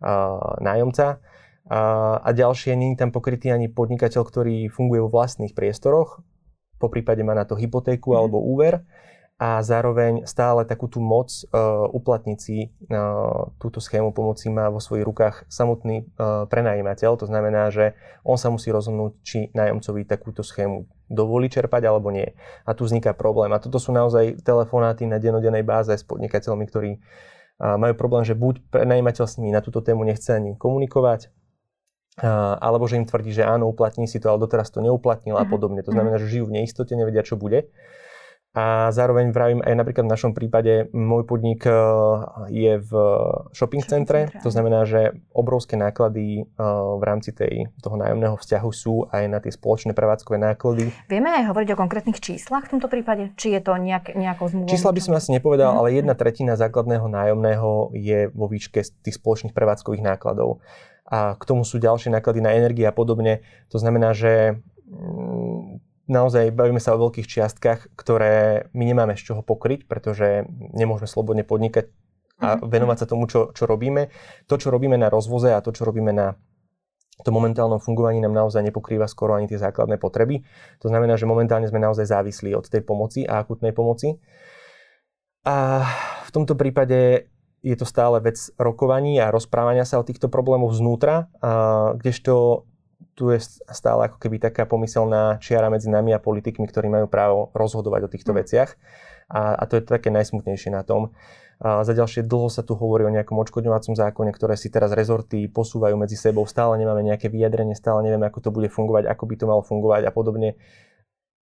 uh, 0.03 0.59
nájomca. 0.61 1.23
A, 1.65 1.81
a 2.21 2.31
ďalšie, 2.37 2.77
nie 2.77 2.93
je 2.93 3.01
tam 3.01 3.09
pokrytý 3.09 3.49
ani 3.49 3.73
podnikateľ, 3.73 4.21
ktorý 4.21 4.69
funguje 4.69 5.01
vo 5.01 5.09
vlastných 5.09 5.57
priestoroch, 5.57 6.21
po 6.77 6.93
prípade 6.93 7.25
má 7.25 7.33
na 7.33 7.49
to 7.49 7.57
hypotéku 7.57 8.13
mm. 8.13 8.17
alebo 8.21 8.45
úver. 8.45 8.85
A 9.35 9.59
zároveň 9.67 10.31
stále 10.31 10.63
takú 10.63 10.87
tú 10.87 11.03
moc 11.03 11.27
uh, 11.51 11.91
uplatniť 11.91 12.39
si 12.39 12.71
uh, 12.71 13.51
túto 13.59 13.83
schému 13.83 14.15
pomoci 14.15 14.47
má 14.47 14.71
vo 14.71 14.79
svojich 14.79 15.03
rukách 15.03 15.37
samotný 15.51 16.07
uh, 16.07 16.47
prenajímateľ. 16.47 17.19
To 17.19 17.27
znamená, 17.27 17.67
že 17.75 17.99
on 18.23 18.39
sa 18.39 18.55
musí 18.55 18.71
rozhodnúť, 18.71 19.13
či 19.27 19.39
nájomcovi 19.51 20.07
takúto 20.07 20.47
schému 20.47 20.87
dovolí 21.11 21.51
čerpať 21.51 21.83
alebo 21.83 22.15
nie. 22.15 22.31
A 22.63 22.79
tu 22.79 22.87
vzniká 22.87 23.11
problém. 23.11 23.51
A 23.51 23.59
toto 23.59 23.83
sú 23.83 23.91
naozaj 23.91 24.39
telefonáty 24.47 25.03
na 25.11 25.19
denodennej 25.19 25.67
báze 25.67 25.91
s 25.91 26.07
podnikateľmi, 26.07 26.65
ktorí 26.71 26.91
uh, 26.95 27.75
majú 27.75 27.99
problém, 27.99 28.23
že 28.23 28.39
buď 28.39 28.71
prenajímateľ 28.71 29.27
s 29.27 29.43
nimi 29.43 29.51
na 29.51 29.67
túto 29.67 29.83
tému 29.83 30.07
nechce 30.07 30.31
ani 30.31 30.55
komunikovať, 30.55 31.35
alebo 32.23 32.87
že 32.87 33.03
im 33.03 33.11
tvrdí, 33.11 33.35
že 33.35 33.43
áno, 33.43 33.67
uplatní 33.67 34.07
si 34.07 34.23
to, 34.23 34.31
ale 34.31 34.39
doteraz 34.39 34.71
to 34.71 34.79
neuplatnil 34.79 35.35
a 35.35 35.43
mhm. 35.43 35.51
podobne. 35.51 35.83
To 35.83 35.91
znamená, 35.91 36.23
že 36.23 36.31
žijú 36.31 36.47
v 36.47 36.63
neistote, 36.63 36.95
nevedia, 36.95 37.27
čo 37.27 37.35
bude. 37.35 37.75
A 38.55 38.95
zároveň 38.95 39.35
vravím 39.35 39.67
aj 39.67 39.75
napríklad 39.75 40.07
v 40.07 40.15
našom 40.15 40.31
prípade, 40.31 40.87
môj 40.95 41.27
podnik 41.27 41.67
e, 41.67 41.75
je 42.55 42.79
v 42.79 42.93
shopping, 43.51 43.83
centre, 43.83 44.31
to 44.47 44.51
znamená, 44.55 44.87
že 44.87 45.11
obrovské 45.35 45.75
náklady 45.75 46.47
e, 46.47 46.63
v 46.95 47.03
rámci 47.03 47.35
tej, 47.35 47.67
toho 47.83 47.99
nájomného 47.99 48.39
vzťahu 48.39 48.71
sú 48.71 49.11
aj 49.11 49.27
na 49.27 49.43
tie 49.43 49.51
spoločné 49.51 49.91
prevádzkové 49.91 50.39
náklady. 50.39 50.95
Vieme 51.11 51.35
aj 51.35 51.51
hovoriť 51.51 51.69
o 51.75 51.81
konkrétnych 51.83 52.23
číslach 52.23 52.71
v 52.71 52.79
tomto 52.79 52.87
prípade? 52.87 53.35
Či 53.35 53.59
je 53.59 53.61
to 53.61 53.75
nejak, 53.75 54.15
nejakou 54.15 54.47
zmluvou? 54.47 54.71
Čísla 54.71 54.95
by 54.95 55.01
som 55.03 55.19
asi 55.19 55.35
nepovedal, 55.35 55.75
mm. 55.75 55.79
ale 55.83 55.89
jedna 55.99 56.15
tretina 56.15 56.55
základného 56.55 57.11
nájomného 57.11 57.91
je 57.99 58.31
vo 58.31 58.47
výške 58.47 58.87
tých 59.03 59.19
spoločných 59.19 59.51
prevádzkových 59.51 60.15
nákladov. 60.15 60.63
A 61.11 61.35
k 61.35 61.43
tomu 61.43 61.67
sú 61.67 61.83
ďalšie 61.83 62.15
náklady 62.15 62.39
na 62.39 62.55
energie 62.55 62.87
a 62.87 62.95
podobne. 62.95 63.43
To 63.75 63.83
znamená, 63.83 64.15
že 64.15 64.63
mm, 64.87 65.84
naozaj 66.07 66.53
bavíme 66.53 66.81
sa 66.81 66.97
o 66.97 67.03
veľkých 67.09 67.29
čiastkách, 67.29 67.97
ktoré 67.97 68.69
my 68.77 68.85
nemáme 68.85 69.17
z 69.17 69.33
čoho 69.33 69.41
pokryť, 69.41 69.89
pretože 69.89 70.45
nemôžeme 70.77 71.09
slobodne 71.09 71.45
podnikať 71.45 71.89
a 72.43 72.59
mhm. 72.59 72.67
venovať 72.67 72.97
sa 73.05 73.07
tomu, 73.07 73.31
čo, 73.31 73.55
čo 73.55 73.65
robíme. 73.65 74.11
To, 74.51 74.55
čo 74.59 74.69
robíme 74.75 74.99
na 74.99 75.09
rozvoze 75.09 75.55
a 75.55 75.63
to, 75.63 75.71
čo 75.71 75.87
robíme 75.87 76.11
na 76.11 76.35
to 77.23 77.31
momentálnom 77.31 77.79
fungovaní 77.79 78.19
nám 78.19 78.35
naozaj 78.35 78.59
nepokrýva 78.67 79.07
skoro 79.07 79.39
ani 79.39 79.47
tie 79.47 79.55
základné 79.55 80.03
potreby. 80.03 80.43
To 80.83 80.91
znamená, 80.91 81.15
že 81.15 81.31
momentálne 81.31 81.71
sme 81.71 81.79
naozaj 81.79 82.11
závislí 82.11 82.59
od 82.59 82.67
tej 82.67 82.83
pomoci 82.83 83.23
a 83.23 83.39
akutnej 83.39 83.71
pomoci. 83.71 84.19
A 85.47 85.87
v 86.27 86.31
tomto 86.35 86.59
prípade 86.59 87.31
je 87.63 87.77
to 87.79 87.87
stále 87.87 88.19
vec 88.19 88.37
rokovaní 88.59 89.23
a 89.23 89.31
rozprávania 89.31 89.87
sa 89.87 90.03
o 90.03 90.05
týchto 90.05 90.27
problémoch 90.27 90.75
znútra, 90.75 91.31
a 91.39 91.95
kdežto 91.95 92.67
tu 93.15 93.31
je 93.31 93.39
stále 93.71 94.11
ako 94.11 94.19
keby 94.19 94.43
taká 94.43 94.67
pomyselná 94.67 95.39
čiara 95.39 95.71
medzi 95.71 95.87
nami 95.87 96.11
a 96.15 96.23
politikmi, 96.23 96.67
ktorí 96.67 96.91
majú 96.91 97.07
právo 97.07 97.55
rozhodovať 97.55 98.11
o 98.11 98.13
týchto 98.13 98.35
mm. 98.35 98.37
veciach. 98.43 98.71
A, 99.31 99.57
a 99.57 99.63
to 99.65 99.81
je 99.81 99.87
také 99.87 100.13
najsmutnejšie 100.13 100.75
na 100.75 100.83
tom. 100.85 101.15
A 101.63 101.87
za 101.87 101.95
ďalšie 101.95 102.27
dlho 102.27 102.51
sa 102.51 102.67
tu 102.67 102.75
hovorí 102.75 103.07
o 103.07 103.15
nejakom 103.15 103.39
odškodňovacom 103.39 103.95
zákone, 103.95 104.35
ktoré 104.35 104.59
si 104.59 104.69
teraz 104.69 104.91
rezorty 104.91 105.47
posúvajú 105.47 105.95
medzi 105.95 106.19
sebou. 106.19 106.45
Stále 106.45 106.77
nemáme 106.77 107.07
nejaké 107.07 107.31
vyjadrenie, 107.31 107.79
stále 107.79 108.03
nevieme, 108.03 108.27
ako 108.27 108.43
to 108.43 108.51
bude 108.51 108.69
fungovať, 108.69 109.07
ako 109.07 109.25
by 109.31 109.35
to 109.39 109.45
malo 109.47 109.63
fungovať 109.63 110.03
a 110.05 110.13
podobne. 110.13 110.59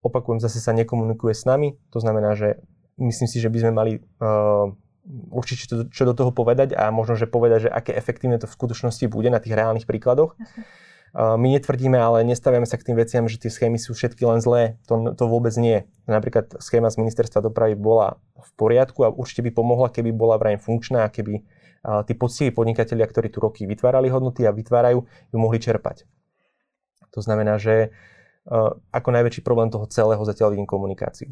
Opakujem, 0.01 0.41
zase 0.41 0.59
sa 0.59 0.73
nekomunikuje 0.73 1.37
s 1.37 1.45
nami. 1.45 1.77
To 1.93 2.01
znamená, 2.01 2.33
že 2.33 2.57
myslím 2.97 3.29
si, 3.29 3.37
že 3.37 3.53
by 3.53 3.57
sme 3.61 3.71
mali 3.71 3.91
uh, 4.19 4.73
určite 5.29 5.69
čo, 5.69 5.75
čo 5.87 6.03
do 6.09 6.13
toho 6.17 6.33
povedať 6.33 6.73
a 6.73 6.89
možno, 6.89 7.13
že 7.13 7.29
povedať, 7.29 7.67
že 7.67 7.69
aké 7.69 7.93
efektívne 7.93 8.41
to 8.41 8.49
v 8.49 8.55
skutočnosti 8.57 9.05
bude 9.07 9.29
na 9.29 9.37
tých 9.37 9.53
reálnych 9.53 9.85
príkladoch. 9.85 10.35
Jasne. 10.35 10.88
My 11.15 11.47
netvrdíme, 11.57 11.97
ale 11.97 12.21
nestavíme 12.21 12.69
sa 12.69 12.77
k 12.77 12.91
tým 12.91 12.97
veciam, 12.97 13.25
že 13.25 13.41
tie 13.41 13.49
schémy 13.49 13.81
sú 13.81 13.97
všetky 13.97 14.21
len 14.29 14.45
zlé. 14.45 14.77
To, 14.85 15.13
to 15.17 15.25
vôbec 15.25 15.53
nie. 15.57 15.89
Napríklad 16.05 16.61
schéma 16.61 16.93
z 16.93 17.01
ministerstva 17.01 17.41
dopravy 17.41 17.73
bola 17.73 18.21
v 18.37 18.49
poriadku 18.53 19.01
a 19.01 19.09
určite 19.09 19.41
by 19.41 19.51
pomohla, 19.51 19.89
keby 19.89 20.13
bola 20.13 20.37
vraj 20.37 20.61
funkčná 20.61 21.09
a 21.09 21.09
keby 21.09 21.41
tí 21.79 22.13
poctiví 22.13 22.51
podnikatelia, 22.51 23.07
ktorí 23.07 23.31
tu 23.31 23.39
roky 23.39 23.63
vytvárali 23.63 24.11
hodnoty 24.11 24.43
a 24.45 24.51
vytvárajú, 24.51 25.07
ju 25.07 25.37
mohli 25.39 25.57
čerpať. 25.57 26.05
To 27.15 27.25
znamená, 27.25 27.57
že 27.57 27.89
ako 28.93 29.09
najväčší 29.09 29.41
problém 29.41 29.71
toho 29.71 29.89
celého 29.89 30.21
zatiaľ 30.25 30.53
vidím 30.53 30.69
komunikáciu. 30.69 31.31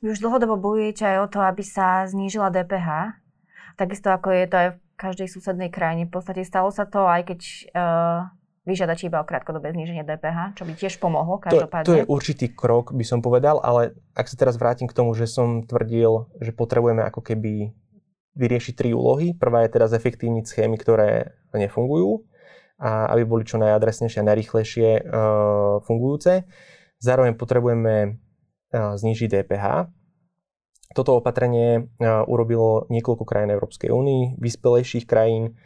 Vy 0.00 0.14
už 0.14 0.22
dlhodobo 0.22 0.56
bojujete 0.56 1.04
aj 1.04 1.18
o 1.24 1.30
to, 1.32 1.38
aby 1.42 1.64
sa 1.66 2.06
znížila 2.06 2.52
DPH, 2.54 3.18
takisto 3.74 4.12
ako 4.12 4.30
je 4.30 4.44
to 4.46 4.56
aj 4.56 4.68
v 4.72 4.78
každej 4.94 5.28
susednej 5.30 5.70
krajine. 5.72 6.06
V 6.06 6.14
podstate 6.14 6.46
stalo 6.46 6.70
sa 6.70 6.86
to, 6.86 7.06
aj 7.06 7.34
keď 7.34 7.40
uh, 7.74 8.20
vyžiadať 8.68 9.08
iba 9.08 9.24
o 9.24 9.24
krátkodobé 9.24 9.72
zníženie 9.72 10.04
DPH, 10.04 10.60
čo 10.60 10.68
by 10.68 10.72
tiež 10.76 11.00
pomohlo 11.00 11.40
každopádne. 11.40 11.88
To, 11.88 11.92
to 11.96 11.98
je 12.04 12.04
určitý 12.04 12.46
krok, 12.52 12.92
by 12.92 13.04
som 13.08 13.24
povedal, 13.24 13.64
ale 13.64 13.96
ak 14.12 14.28
sa 14.28 14.36
teraz 14.36 14.60
vrátim 14.60 14.84
k 14.84 14.92
tomu, 14.92 15.16
že 15.16 15.24
som 15.24 15.64
tvrdil, 15.64 16.28
že 16.44 16.52
potrebujeme 16.52 17.00
ako 17.08 17.24
keby 17.24 17.72
vyriešiť 18.38 18.74
tri 18.76 18.92
úlohy. 18.92 19.32
Prvá 19.32 19.64
je 19.66 19.74
teda 19.74 19.88
zefektívniť 19.88 20.44
schémy, 20.46 20.76
ktoré 20.76 21.34
nefungujú 21.56 22.22
a 22.78 23.10
aby 23.10 23.26
boli 23.26 23.42
čo 23.42 23.58
najadresnejšie 23.58 24.22
a 24.22 24.28
najrychlejšie 24.30 24.88
uh, 25.02 25.82
fungujúce. 25.82 26.46
Zároveň 27.02 27.34
potrebujeme 27.34 28.14
uh, 28.14 28.94
znižiť 28.94 29.42
DPH. 29.42 29.90
Toto 30.94 31.18
opatrenie 31.18 31.90
uh, 31.98 32.22
urobilo 32.30 32.86
niekoľko 32.86 33.26
krajín 33.26 33.50
Európskej 33.50 33.90
únii, 33.90 34.38
vyspelejších 34.38 35.10
krajín, 35.10 35.58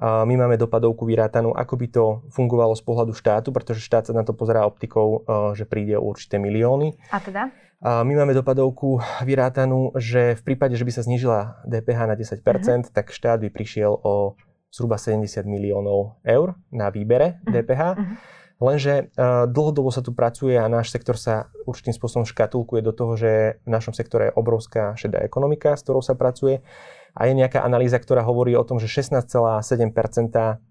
my 0.00 0.34
máme 0.40 0.56
dopadovku 0.56 1.04
vyrátanú, 1.04 1.52
ako 1.52 1.74
by 1.76 1.86
to 1.92 2.04
fungovalo 2.32 2.72
z 2.72 2.80
pohľadu 2.80 3.12
štátu, 3.12 3.52
pretože 3.52 3.84
štát 3.84 4.08
sa 4.08 4.16
na 4.16 4.24
to 4.24 4.32
pozerá 4.32 4.64
optikou, 4.64 5.20
e, 5.20 5.52
že 5.52 5.68
príde 5.68 6.00
o 6.00 6.08
určité 6.08 6.40
milióny. 6.40 6.96
A 7.12 7.20
teda? 7.20 7.52
My 7.82 8.14
máme 8.14 8.30
dopadovku 8.30 9.02
vyrátanú, 9.26 9.90
že 9.98 10.38
v 10.38 10.42
prípade, 10.46 10.78
že 10.78 10.86
by 10.86 10.92
sa 10.94 11.02
znížila 11.02 11.66
DPH 11.66 12.06
na 12.06 12.14
10%, 12.14 12.38
uh-huh. 12.38 12.86
Mhm. 12.86 12.94
tak 12.94 13.10
štát 13.10 13.42
by 13.42 13.50
prišiel 13.50 13.90
o 13.90 14.38
zhruba 14.70 14.96
70 14.96 15.42
miliónov 15.44 16.22
eur 16.22 16.54
na 16.70 16.94
výbere 16.94 17.42
DPH. 17.42 17.82
Uh-huh. 17.82 18.06
Mhm. 18.06 18.14
Lenže 18.62 19.10
uh, 19.18 19.50
dlhodobo 19.50 19.90
sa 19.90 20.06
tu 20.06 20.14
pracuje 20.14 20.54
a 20.54 20.70
náš 20.70 20.94
sektor 20.94 21.18
sa 21.18 21.50
určitým 21.66 21.98
spôsobom 21.98 22.22
škatulkuje 22.22 22.86
do 22.86 22.94
toho, 22.94 23.18
že 23.18 23.58
v 23.66 23.68
našom 23.74 23.90
sektore 23.90 24.30
je 24.30 24.38
obrovská 24.38 24.94
šedá 24.94 25.18
ekonomika, 25.18 25.74
s 25.74 25.82
ktorou 25.82 25.98
sa 25.98 26.14
pracuje 26.14 26.62
a 27.12 27.28
je 27.28 27.32
nejaká 27.36 27.60
analýza, 27.60 28.00
ktorá 28.00 28.24
hovorí 28.24 28.56
o 28.56 28.64
tom, 28.64 28.80
že 28.80 28.88
16,7% 28.88 29.92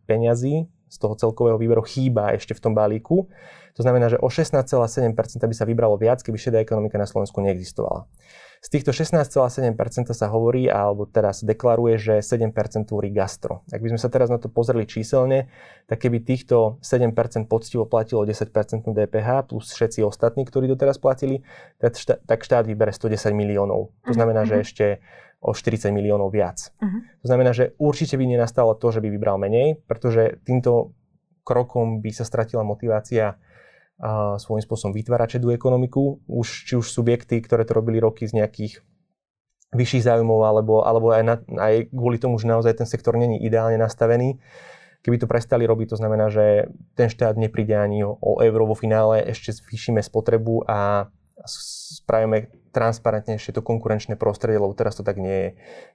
peňazí 0.10 0.66
z 0.92 0.98
toho 1.00 1.16
celkového 1.16 1.56
výberu 1.56 1.86
chýba 1.88 2.36
ešte 2.36 2.52
v 2.58 2.62
tom 2.62 2.74
balíku. 2.76 3.32
To 3.80 3.82
znamená, 3.88 4.12
že 4.12 4.20
o 4.20 4.28
16,7% 4.28 5.16
by 5.48 5.56
sa 5.56 5.64
vybralo 5.64 5.96
viac, 5.96 6.20
keby 6.20 6.36
šedá 6.36 6.60
ekonomika 6.60 7.00
na 7.00 7.08
Slovensku 7.08 7.40
neexistovala. 7.40 8.04
Z 8.62 8.68
týchto 8.70 8.94
16,7% 8.94 9.74
sa 10.14 10.28
hovorí, 10.30 10.70
alebo 10.70 11.10
teraz 11.10 11.42
deklaruje, 11.42 11.98
že 11.98 12.16
7% 12.22 12.54
tvorí 12.86 13.10
gastro. 13.10 13.66
Ak 13.74 13.82
by 13.82 13.96
sme 13.96 14.00
sa 14.02 14.06
teraz 14.06 14.30
na 14.30 14.38
to 14.38 14.54
pozreli 14.54 14.86
číselne, 14.86 15.50
tak 15.90 16.06
keby 16.06 16.22
týchto 16.22 16.78
7% 16.86 17.50
poctivo 17.50 17.90
platilo 17.90 18.22
10% 18.22 18.54
DPH 18.86 19.50
plus 19.50 19.66
všetci 19.74 20.06
ostatní, 20.06 20.46
ktorí 20.46 20.70
doteraz 20.70 21.02
platili, 21.02 21.42
tak 21.82 21.98
štát 22.46 22.70
vybere 22.70 22.94
110 22.94 23.34
miliónov. 23.34 23.90
To 24.06 24.14
znamená, 24.14 24.46
že 24.46 24.62
mhm. 24.62 24.62
ešte 24.62 24.86
o 25.42 25.58
40 25.58 25.90
miliónov 25.90 26.30
viac. 26.30 26.70
Uh-huh. 26.78 27.02
To 27.26 27.28
znamená, 27.28 27.52
že 27.52 27.74
určite 27.82 28.14
by 28.14 28.30
nenastalo 28.30 28.78
to, 28.78 28.94
že 28.94 29.02
by 29.02 29.10
vybral 29.10 29.42
menej, 29.42 29.82
pretože 29.90 30.38
týmto 30.46 30.94
krokom 31.42 32.00
by 32.00 32.14
sa 32.14 32.22
stratila 32.22 32.62
motivácia 32.62 33.42
a 34.02 34.42
svojím 34.42 34.66
spôsobom 34.66 34.98
vytvárať 34.98 35.38
šedú 35.38 35.54
ekonomiku, 35.54 36.26
už, 36.26 36.66
či 36.66 36.74
už 36.74 36.90
subjekty, 36.90 37.38
ktoré 37.38 37.70
to 37.70 37.78
robili 37.78 38.02
roky 38.02 38.26
z 38.26 38.42
nejakých 38.42 38.82
vyšších 39.78 40.10
záujmov, 40.10 40.42
alebo, 40.42 40.82
alebo 40.82 41.14
aj, 41.14 41.24
na, 41.24 41.36
aj 41.62 41.94
kvôli 41.94 42.18
tomu, 42.18 42.42
že 42.42 42.50
naozaj 42.50 42.82
ten 42.82 42.90
sektor 42.90 43.14
není 43.14 43.38
ideálne 43.46 43.78
nastavený. 43.78 44.42
Keby 45.06 45.22
to 45.22 45.30
prestali 45.30 45.70
robiť, 45.70 45.94
to 45.94 45.98
znamená, 46.02 46.34
že 46.34 46.70
ten 46.98 47.14
štát 47.14 47.38
nepríde 47.38 47.78
ani 47.78 48.02
o, 48.02 48.18
o 48.18 48.42
euro 48.42 48.70
vo 48.70 48.76
finále, 48.78 49.22
ešte 49.22 49.54
zvýšime 49.54 50.02
spotrebu 50.02 50.66
a 50.66 51.10
spravíme 51.46 52.52
transparentnejšie 52.72 53.52
to 53.52 53.62
konkurenčné 53.62 54.16
prostredie, 54.16 54.62
lebo 54.62 54.74
teraz 54.74 54.96
to 54.96 55.04
tak 55.04 55.20
nie 55.20 55.34
je. 55.34 55.50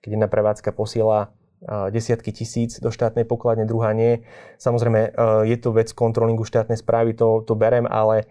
Keď 0.04 0.10
jedna 0.18 0.28
prevádzka 0.28 0.70
posiela 0.76 1.32
desiatky 1.64 2.36
tisíc 2.36 2.76
do 2.78 2.92
štátnej 2.92 3.24
pokladne, 3.24 3.64
druhá 3.64 3.96
nie. 3.96 4.22
Samozrejme, 4.60 5.00
e, 5.00 5.10
je 5.48 5.56
to 5.56 5.72
vec 5.72 5.88
kontrolingu 5.96 6.44
štátnej 6.44 6.76
správy, 6.76 7.16
to, 7.16 7.40
to 7.48 7.56
berem, 7.56 7.88
ale 7.88 8.28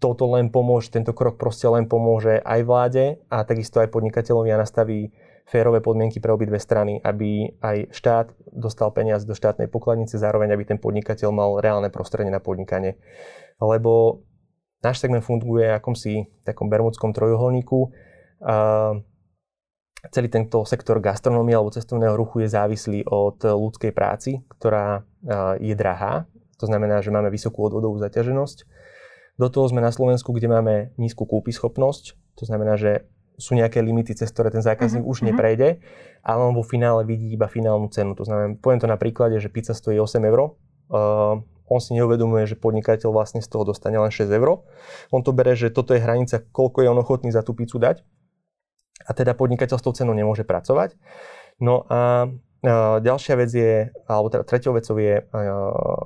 toto 0.00 0.24
len 0.30 0.48
pomôže, 0.48 0.88
tento 0.88 1.12
krok 1.12 1.36
proste 1.36 1.68
len 1.68 1.84
pomôže 1.84 2.40
aj 2.40 2.60
vláde 2.64 3.04
a 3.28 3.44
takisto 3.44 3.82
aj 3.82 3.92
podnikateľovi 3.92 4.50
a 4.54 4.62
nastaví 4.62 5.12
férové 5.44 5.82
podmienky 5.82 6.22
pre 6.22 6.32
obidve 6.32 6.56
strany, 6.56 7.02
aby 7.02 7.50
aj 7.60 7.92
štát 7.92 8.26
dostal 8.54 8.94
peniaze 8.94 9.26
do 9.26 9.34
štátnej 9.34 9.66
pokladnice, 9.68 10.16
zároveň 10.16 10.54
aby 10.54 10.64
ten 10.64 10.78
podnikateľ 10.78 11.28
mal 11.34 11.50
reálne 11.58 11.90
prostredie 11.90 12.30
na 12.30 12.40
podnikanie. 12.40 12.96
Lebo 13.58 14.22
Náš 14.82 14.98
segment 14.98 15.22
funguje 15.22 15.70
akomsi 15.70 16.26
takom 16.42 16.66
bermudskom 16.66 17.14
trojuholníku. 17.14 17.94
celý 20.10 20.28
tento 20.28 20.66
sektor 20.66 20.98
gastronómie 20.98 21.54
alebo 21.54 21.70
cestovného 21.70 22.18
ruchu 22.18 22.42
je 22.42 22.50
závislý 22.50 23.00
od 23.06 23.38
ľudskej 23.46 23.94
práci, 23.94 24.42
ktorá 24.58 25.06
je 25.62 25.74
drahá. 25.78 26.26
To 26.58 26.66
znamená, 26.66 26.98
že 26.98 27.14
máme 27.14 27.30
vysokú 27.30 27.62
odvodovú 27.62 28.02
zaťaženosť. 28.02 28.66
Do 29.38 29.48
toho 29.48 29.70
sme 29.70 29.80
na 29.80 29.94
Slovensku, 29.94 30.34
kde 30.34 30.50
máme 30.50 30.74
nízku 30.98 31.24
kúpyschopnosť. 31.24 32.04
To 32.42 32.44
znamená, 32.44 32.74
že 32.74 33.06
sú 33.40 33.56
nejaké 33.56 33.80
limity, 33.80 34.14
cez 34.14 34.30
ktoré 34.30 34.52
ten 34.52 34.62
zákazník 34.62 35.02
uh-huh, 35.02 35.12
už 35.18 35.26
neprejde, 35.26 35.82
ale 36.22 36.40
on 36.44 36.54
vo 36.54 36.62
finále 36.62 37.02
vidí 37.02 37.32
iba 37.32 37.48
finálnu 37.48 37.88
cenu. 37.90 38.14
To 38.14 38.22
znamená, 38.22 38.54
poviem 38.60 38.78
to 38.78 38.86
na 38.86 39.00
príklade, 39.00 39.40
že 39.40 39.50
pizza 39.50 39.74
stojí 39.74 39.98
8 39.98 40.22
eur, 40.22 40.40
uh, 40.40 41.42
on 41.72 41.80
si 41.80 41.96
neuvedomuje, 41.96 42.44
že 42.44 42.60
podnikateľ 42.60 43.08
vlastne 43.08 43.40
z 43.40 43.48
toho 43.48 43.64
dostane 43.64 43.96
len 43.96 44.12
6 44.12 44.28
eur. 44.28 44.60
On 45.08 45.24
to 45.24 45.32
bere, 45.32 45.56
že 45.56 45.72
toto 45.72 45.96
je 45.96 46.04
hranica, 46.04 46.44
koľko 46.52 46.84
je 46.84 46.88
on 46.92 47.00
ochotný 47.00 47.32
za 47.32 47.40
tú 47.40 47.56
pizzu 47.56 47.80
dať. 47.80 48.04
A 49.08 49.16
teda 49.16 49.32
podnikateľ 49.32 49.80
s 49.80 49.84
tou 49.88 49.96
cenou 49.96 50.12
nemôže 50.12 50.44
pracovať. 50.44 51.00
No 51.58 51.88
a 51.88 52.28
ďalšia 53.00 53.34
vec 53.40 53.50
je, 53.50 53.90
alebo 54.06 54.28
teda 54.30 54.44
treťou 54.46 54.76
vecou 54.76 54.94
je 55.00 55.24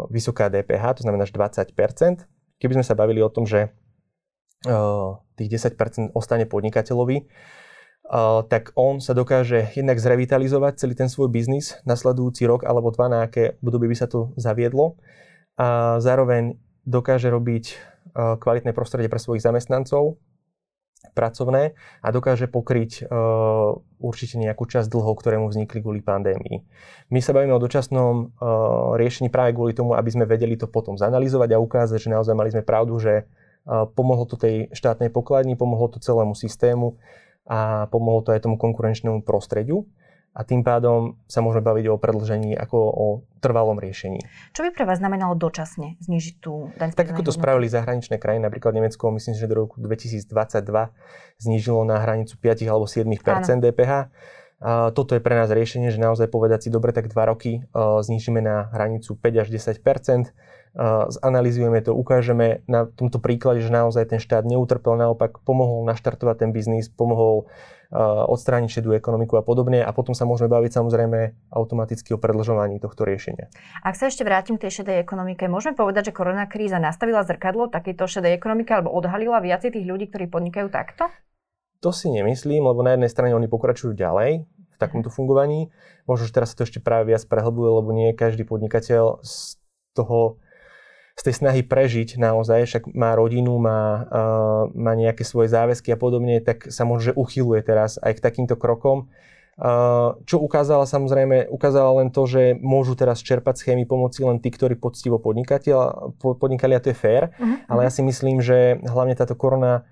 vysoká 0.09 0.49
DPH, 0.49 1.03
to 1.03 1.05
znamená 1.05 1.27
až 1.27 1.35
20%. 1.35 1.75
Keby 2.57 2.73
sme 2.81 2.87
sa 2.87 2.97
bavili 2.97 3.21
o 3.21 3.29
tom, 3.29 3.45
že 3.45 3.75
tých 5.37 5.51
10% 5.61 6.17
ostane 6.17 6.49
podnikateľovi, 6.49 7.29
tak 8.49 8.71
on 8.79 9.03
sa 9.03 9.13
dokáže 9.13 9.75
jednak 9.75 9.99
zrevitalizovať 10.01 10.79
celý 10.81 10.95
ten 10.95 11.11
svoj 11.11 11.29
biznis 11.29 11.77
nasledujúci 11.85 12.47
rok 12.47 12.63
alebo 12.65 12.95
dva, 12.95 13.11
na 13.11 13.27
aké 13.27 13.59
obdobie 13.61 13.91
by 13.93 13.97
sa 13.99 14.07
to 14.07 14.31
zaviedlo 14.39 14.97
a 15.57 15.99
zároveň 15.99 16.61
dokáže 16.85 17.33
robiť 17.33 17.77
kvalitné 18.17 18.73
prostredie 18.73 19.11
pre 19.13 19.21
svojich 19.21 19.45
zamestnancov, 19.45 20.17
pracovné 21.13 21.77
a 22.03 22.09
dokáže 22.13 22.51
pokryť 22.51 23.07
uh, 23.07 23.79
určite 24.01 24.37
nejakú 24.37 24.69
časť 24.69 24.91
dlhov, 24.91 25.17
ktoré 25.21 25.41
mu 25.41 25.49
vznikli 25.49 25.81
kvôli 25.81 26.05
pandémii. 26.05 26.67
My 27.09 27.21
sa 27.25 27.33
bavíme 27.33 27.57
o 27.57 27.63
dočasnom 27.63 28.37
uh, 28.37 28.99
riešení 29.01 29.33
práve 29.33 29.57
kvôli 29.57 29.73
tomu, 29.73 29.97
aby 29.97 30.11
sme 30.13 30.29
vedeli 30.29 30.61
to 30.61 30.69
potom 30.69 30.99
zanalizovať 30.99 31.57
a 31.57 31.63
ukázať, 31.63 31.99
že 32.01 32.13
naozaj 32.13 32.35
mali 32.37 32.51
sme 32.53 32.67
pravdu, 32.67 32.99
že 33.01 33.25
pomohlo 33.67 34.31
to 34.31 34.39
tej 34.39 34.71
štátnej 34.71 35.11
pokladni, 35.11 35.59
pomohlo 35.59 35.91
to 35.91 35.99
celému 35.99 36.39
systému 36.39 36.95
a 37.51 37.91
pomohlo 37.91 38.23
to 38.23 38.31
aj 38.31 38.47
tomu 38.47 38.55
konkurenčnému 38.55 39.27
prostrediu 39.27 39.91
a 40.37 40.45
tým 40.45 40.61
pádom 40.61 41.17
sa 41.25 41.41
môžeme 41.41 41.65
baviť 41.65 41.89
o 41.89 41.97
predlžení 41.97 42.53
ako 42.53 42.77
o 42.77 43.07
trvalom 43.41 43.81
riešení. 43.81 44.21
Čo 44.53 44.69
by 44.69 44.71
pre 44.77 44.85
vás 44.85 45.01
znamenalo 45.01 45.33
dočasne 45.33 45.97
znižiť 46.05 46.35
tú 46.45 46.69
daň 46.77 46.93
Tak 46.93 47.17
ako 47.17 47.25
to 47.25 47.33
hodnoty? 47.33 47.41
spravili 47.41 47.67
zahraničné 47.73 48.21
krajiny, 48.21 48.45
napríklad 48.45 48.77
Nemecko, 48.77 49.09
myslím, 49.17 49.33
že 49.33 49.49
do 49.49 49.65
roku 49.65 49.81
2022 49.81 50.29
znížilo 51.41 51.81
na 51.89 52.05
hranicu 52.05 52.37
5 52.37 52.69
alebo 52.69 52.85
7% 52.85 53.65
DPH. 53.65 54.13
A 54.57 54.89
toto 54.93 55.13
je 55.13 55.21
pre 55.21 55.37
nás 55.37 55.53
riešenie, 55.53 55.93
že 55.93 56.01
naozaj 56.01 56.33
povedať 56.33 56.69
si, 56.69 56.69
dobre, 56.73 56.93
tak 56.93 57.13
2 57.13 57.17
roky 57.29 57.65
uh, 57.73 58.01
znižíme 58.01 58.41
na 58.41 58.73
hranicu 58.73 59.17
5 59.17 59.45
až 59.45 59.49
10 59.53 59.85
uh, 59.85 60.33
zanalizujeme 61.09 61.81
to, 61.81 61.97
ukážeme 61.97 62.61
na 62.69 62.85
tomto 62.85 63.17
príklade, 63.17 63.65
že 63.65 63.73
naozaj 63.73 64.13
ten 64.13 64.21
štát 64.21 64.45
neutrpel, 64.45 65.01
naopak 65.01 65.41
pomohol 65.41 65.89
naštartovať 65.89 66.37
ten 66.45 66.51
biznis, 66.53 66.93
pomohol 66.93 67.49
odstrániť 68.29 68.83
šedú 68.83 68.93
ekonomiku 68.99 69.39
a 69.39 69.47
podobne 69.47 69.79
a 69.79 69.91
potom 69.95 70.11
sa 70.11 70.27
môžeme 70.27 70.51
baviť 70.51 70.75
samozrejme 70.75 71.49
automaticky 71.55 72.13
o 72.13 72.19
predlžovaní 72.19 72.83
tohto 72.83 73.07
riešenia. 73.07 73.47
Ak 73.87 73.95
sa 73.95 74.11
ešte 74.11 74.27
vrátim 74.27 74.59
k 74.59 74.67
tej 74.67 74.83
šedej 74.83 75.07
ekonomike, 75.07 75.47
môžeme 75.47 75.79
povedať, 75.79 76.11
že 76.11 76.17
korona 76.19 76.51
kríza 76.51 76.83
nastavila 76.83 77.23
zrkadlo 77.23 77.71
takejto 77.71 78.05
šedej 78.11 78.35
ekonomike 78.37 78.75
alebo 78.75 78.91
odhalila 78.91 79.39
viacej 79.39 79.71
tých 79.71 79.87
ľudí, 79.87 80.11
ktorí 80.11 80.27
podnikajú 80.27 80.67
takto? 80.69 81.09
To 81.81 81.95
si 81.95 82.11
nemyslím, 82.11 82.67
lebo 82.67 82.83
na 82.83 82.99
jednej 82.99 83.07
strane 83.07 83.39
oni 83.39 83.47
pokračujú 83.47 83.95
ďalej 83.95 84.43
v 84.51 84.77
takomto 84.83 85.07
fungovaní. 85.07 85.71
Možno, 86.11 86.27
že 86.27 86.35
teraz 86.35 86.53
sa 86.53 86.59
to 86.59 86.67
ešte 86.67 86.83
práve 86.83 87.15
viac 87.15 87.23
prehlbuje, 87.23 87.71
lebo 87.71 87.95
nie 87.95 88.19
každý 88.19 88.43
podnikateľ 88.43 89.23
z 89.23 89.63
toho 89.95 90.43
z 91.17 91.23
tej 91.25 91.35
snahy 91.41 91.65
prežiť 91.65 92.21
naozaj, 92.21 92.69
však 92.69 92.85
má 92.93 93.17
rodinu, 93.17 93.57
má, 93.57 94.05
uh, 94.05 94.63
má 94.77 94.93
nejaké 94.93 95.25
svoje 95.25 95.49
záväzky 95.49 95.97
a 95.97 95.99
podobne, 95.99 96.45
tak 96.45 96.69
sa 96.69 96.85
možno 96.85 97.17
uchyluje 97.17 97.65
teraz 97.65 97.97
aj 97.97 98.21
k 98.21 98.25
takýmto 98.25 98.61
krokom. 98.61 99.09
Uh, 99.57 100.21
čo 100.29 100.37
ukázala 100.37 100.85
samozrejme, 100.85 101.49
ukázala 101.49 102.05
len 102.05 102.13
to, 102.13 102.29
že 102.29 102.61
môžu 102.61 102.93
teraz 102.93 103.25
čerpať 103.25 103.57
schémy 103.57 103.89
pomoci 103.89 104.21
len 104.21 104.37
tí, 104.37 104.53
ktorí 104.53 104.77
poctivo 104.77 105.17
podnikali 105.17 106.77
a 106.77 106.83
to 106.85 106.93
je 106.93 106.97
fér, 106.97 107.33
uh-huh. 107.33 107.65
ale 107.73 107.89
ja 107.89 107.91
si 107.91 108.05
myslím, 108.05 108.45
že 108.45 108.85
hlavne 108.85 109.17
táto 109.17 109.33
korona 109.33 109.89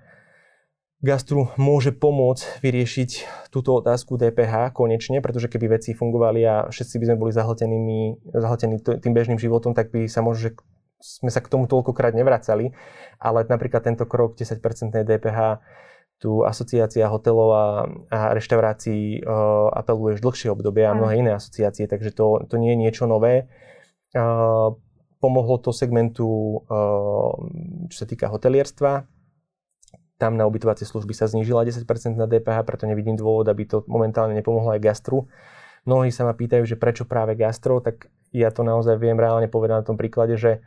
gastru 1.01 1.49
môže 1.57 1.97
pomôcť 1.97 2.61
vyriešiť 2.65 3.11
túto 3.49 3.77
otázku 3.77 4.21
DPH 4.21 4.77
konečne, 4.77 5.25
pretože 5.25 5.49
keby 5.49 5.81
veci 5.81 5.97
fungovali 5.97 6.41
a 6.45 6.55
všetci 6.69 7.01
by 7.01 7.05
sme 7.09 7.21
boli 7.21 7.33
zahltení 7.33 8.77
tým 8.85 9.13
bežným 9.17 9.41
životom, 9.41 9.73
tak 9.73 9.93
by 9.93 10.05
sa 10.09 10.21
možno 10.21 10.57
sme 11.05 11.29
sa 11.29 11.45
k 11.45 11.53
tomu 11.53 11.69
toľkokrát 11.69 12.17
nevracali, 12.17 12.73
ale 13.21 13.45
napríklad 13.45 13.85
tento 13.85 14.09
krok 14.09 14.41
10% 14.41 14.57
DPH 15.05 15.61
tu 16.17 16.41
asociácia 16.41 17.05
hotelov 17.13 17.49
a, 17.53 17.67
a 18.09 18.19
reštaurácií 18.33 19.21
uh, 19.21 19.69
apeluje 19.77 20.17
už 20.17 20.25
dlhšie 20.25 20.49
obdobie 20.49 20.89
a 20.89 20.97
mnohé 20.97 21.21
iné 21.21 21.37
asociácie, 21.37 21.85
takže 21.85 22.17
to, 22.17 22.41
to 22.49 22.57
nie 22.57 22.73
je 22.73 22.81
niečo 22.81 23.05
nové. 23.05 23.51
Uh, 24.17 24.73
pomohlo 25.21 25.61
to 25.61 25.75
segmentu, 25.75 26.65
uh, 26.65 27.35
čo 27.93 27.97
sa 28.01 28.07
týka 28.09 28.33
hotelierstva. 28.33 29.05
Tam 30.17 30.41
na 30.41 30.49
ubytovacie 30.49 30.89
služby 30.89 31.13
sa 31.13 31.29
znížila 31.29 31.67
10% 31.67 31.85
na 32.17 32.25
DPH, 32.25 32.65
preto 32.65 32.89
nevidím 32.89 33.21
dôvod, 33.21 33.45
aby 33.51 33.69
to 33.69 33.85
momentálne 33.85 34.33
nepomohlo 34.33 34.73
aj 34.73 34.81
gastru. 34.81 35.29
Mnohí 35.85 36.09
sa 36.09 36.25
ma 36.25 36.33
pýtajú, 36.33 36.65
že 36.65 36.81
prečo 36.81 37.05
práve 37.05 37.37
gastro, 37.37 37.85
tak 37.85 38.09
ja 38.33 38.49
to 38.49 38.65
naozaj 38.65 38.97
viem 38.97 39.21
reálne 39.21 39.51
povedať 39.51 39.85
na 39.85 39.87
tom 39.93 40.01
príklade, 40.01 40.41
že 40.41 40.65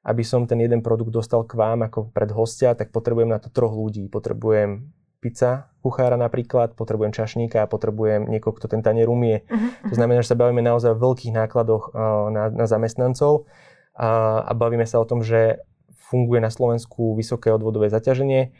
aby 0.00 0.24
som 0.24 0.48
ten 0.48 0.56
jeden 0.64 0.80
produkt 0.80 1.12
dostal 1.12 1.44
k 1.44 1.52
vám 1.60 1.84
ako 1.84 2.08
pred 2.08 2.32
hostia, 2.32 2.72
tak 2.72 2.88
potrebujem 2.88 3.28
na 3.28 3.36
to 3.36 3.52
troch 3.52 3.76
ľudí. 3.76 4.08
Potrebujem 4.08 4.88
pizza, 5.20 5.68
kuchára 5.84 6.16
napríklad, 6.16 6.72
potrebujem 6.72 7.12
čašníka 7.12 7.60
a 7.60 7.68
potrebujem 7.68 8.24
niekoho, 8.24 8.56
kto 8.56 8.72
ten 8.72 8.80
tanier 8.80 9.12
umie. 9.12 9.44
Uh-huh. 9.44 9.92
To 9.92 9.94
znamená, 10.00 10.24
že 10.24 10.32
sa 10.32 10.40
bavíme 10.40 10.64
naozaj 10.64 10.96
o 10.96 11.00
veľkých 11.00 11.36
nákladoch 11.36 11.92
uh, 11.92 12.32
na, 12.32 12.48
na 12.48 12.64
zamestnancov 12.64 13.44
a, 13.92 14.40
a 14.48 14.52
bavíme 14.56 14.88
sa 14.88 14.96
o 14.96 15.04
tom, 15.04 15.20
že 15.20 15.60
funguje 16.08 16.40
na 16.40 16.48
Slovensku 16.48 17.14
vysoké 17.14 17.52
odvodové 17.52 17.92
zaťaženie. 17.92 18.56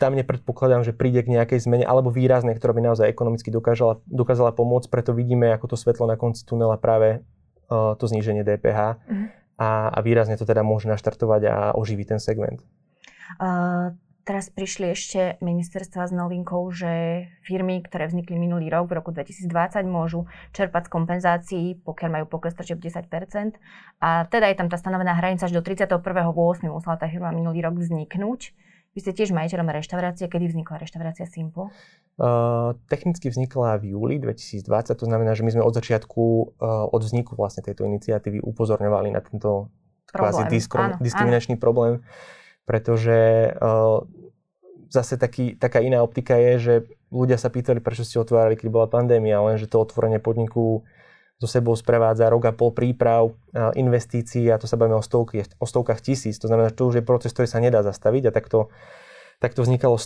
Tam 0.00 0.16
nepredpokladám, 0.16 0.88
že 0.88 0.96
príde 0.96 1.20
k 1.20 1.36
nejakej 1.36 1.60
zmene 1.68 1.84
alebo 1.84 2.08
výraznej, 2.08 2.56
ktorá 2.56 2.72
by 2.72 2.80
naozaj 2.80 3.12
ekonomicky 3.12 3.52
dokážala, 3.52 4.00
dokázala 4.08 4.56
pomôcť, 4.56 4.88
preto 4.88 5.12
vidíme 5.12 5.52
ako 5.52 5.76
to 5.76 5.76
svetlo 5.76 6.08
na 6.08 6.16
konci 6.16 6.48
tunela 6.48 6.80
práve 6.80 7.20
uh, 7.68 7.92
to 8.00 8.08
zníženie 8.08 8.40
DPH. 8.40 8.96
Uh-huh 9.04 9.39
a, 9.60 9.92
a 9.92 9.98
výrazne 10.00 10.40
to 10.40 10.48
teda 10.48 10.64
môže 10.64 10.88
naštartovať 10.88 11.42
a 11.44 11.56
oživiť 11.76 12.16
ten 12.16 12.20
segment. 12.20 12.64
Uh, 13.36 13.92
teraz 14.24 14.48
prišli 14.48 14.96
ešte 14.96 15.20
ministerstva 15.44 16.08
s 16.08 16.12
novinkou, 16.16 16.64
že 16.72 17.26
firmy, 17.44 17.84
ktoré 17.84 18.08
vznikli 18.08 18.40
minulý 18.40 18.72
rok, 18.72 18.88
v 18.88 18.96
roku 19.04 19.12
2020, 19.12 19.84
môžu 19.84 20.24
čerpať 20.56 20.88
z 20.88 20.90
kompenzácií, 20.90 21.66
pokiaľ 21.84 22.08
majú 22.08 22.24
pokles 22.32 22.56
tržeb 22.56 22.80
10 22.80 23.04
A 24.00 24.24
teda 24.32 24.48
je 24.48 24.56
tam 24.56 24.72
tá 24.72 24.80
stanovená 24.80 25.12
hranica 25.12 25.44
až 25.44 25.52
do 25.52 25.60
31.8. 25.60 26.00
musela 26.72 26.96
tá 26.96 27.06
firma 27.06 27.28
minulý 27.28 27.60
rok 27.60 27.76
vzniknúť. 27.76 28.56
Vy 28.90 28.98
ste 29.06 29.12
tiež 29.14 29.30
majiteľom 29.30 29.70
reštaurácie. 29.70 30.26
Kedy 30.26 30.50
vznikla 30.50 30.82
reštaurácia 30.82 31.26
Simple? 31.30 31.70
Uh, 32.20 32.74
technicky 32.90 33.30
vznikla 33.30 33.80
v 33.80 33.96
júli 33.96 34.14
2020, 34.20 34.66
to 34.92 35.06
znamená, 35.08 35.32
že 35.32 35.40
my 35.40 35.56
sme 35.56 35.62
od 35.64 35.72
začiatku, 35.72 36.22
uh, 36.60 36.84
od 36.90 37.00
vzniku 37.00 37.32
vlastne 37.32 37.64
tejto 37.64 37.88
iniciatívy 37.88 38.44
upozorňovali 38.44 39.08
na 39.08 39.24
tento 39.24 39.72
kvázi 40.10 40.44
diskro, 40.52 40.84
áno, 40.84 40.94
diskriminačný 41.00 41.56
áno. 41.56 41.62
problém, 41.62 41.94
pretože 42.68 43.54
uh, 43.56 44.04
zase 44.92 45.16
taký, 45.16 45.56
taká 45.56 45.80
iná 45.80 46.02
optika 46.02 46.36
je, 46.36 46.52
že 46.58 46.74
ľudia 47.08 47.38
sa 47.38 47.48
pýtali, 47.48 47.80
prečo 47.80 48.04
ste 48.04 48.20
otvárali, 48.20 48.58
keď 48.58 48.68
bola 48.68 48.90
pandémia, 48.90 49.40
lenže 49.40 49.70
to 49.70 49.80
otvorenie 49.80 50.18
podniku 50.20 50.84
so 51.40 51.48
sebou 51.48 51.72
sprevádza 51.72 52.28
rok 52.28 52.44
a 52.44 52.52
pol 52.52 52.76
príprav, 52.76 53.32
investícií 53.72 54.52
a 54.52 54.60
to 54.60 54.68
sa 54.68 54.76
bavíme 54.76 55.00
o, 55.00 55.00
stovky, 55.00 55.40
o 55.56 55.64
stovkách 55.64 56.04
tisíc. 56.04 56.36
To 56.36 56.52
znamená, 56.52 56.68
že 56.68 56.76
to 56.76 56.92
už 56.92 57.00
je 57.00 57.08
proces, 57.08 57.32
ktorý 57.32 57.48
sa 57.48 57.64
nedá 57.64 57.80
zastaviť 57.80 58.28
a 58.28 58.30
takto, 58.30 58.68
takto 59.40 59.64
vznikalo, 59.64 59.96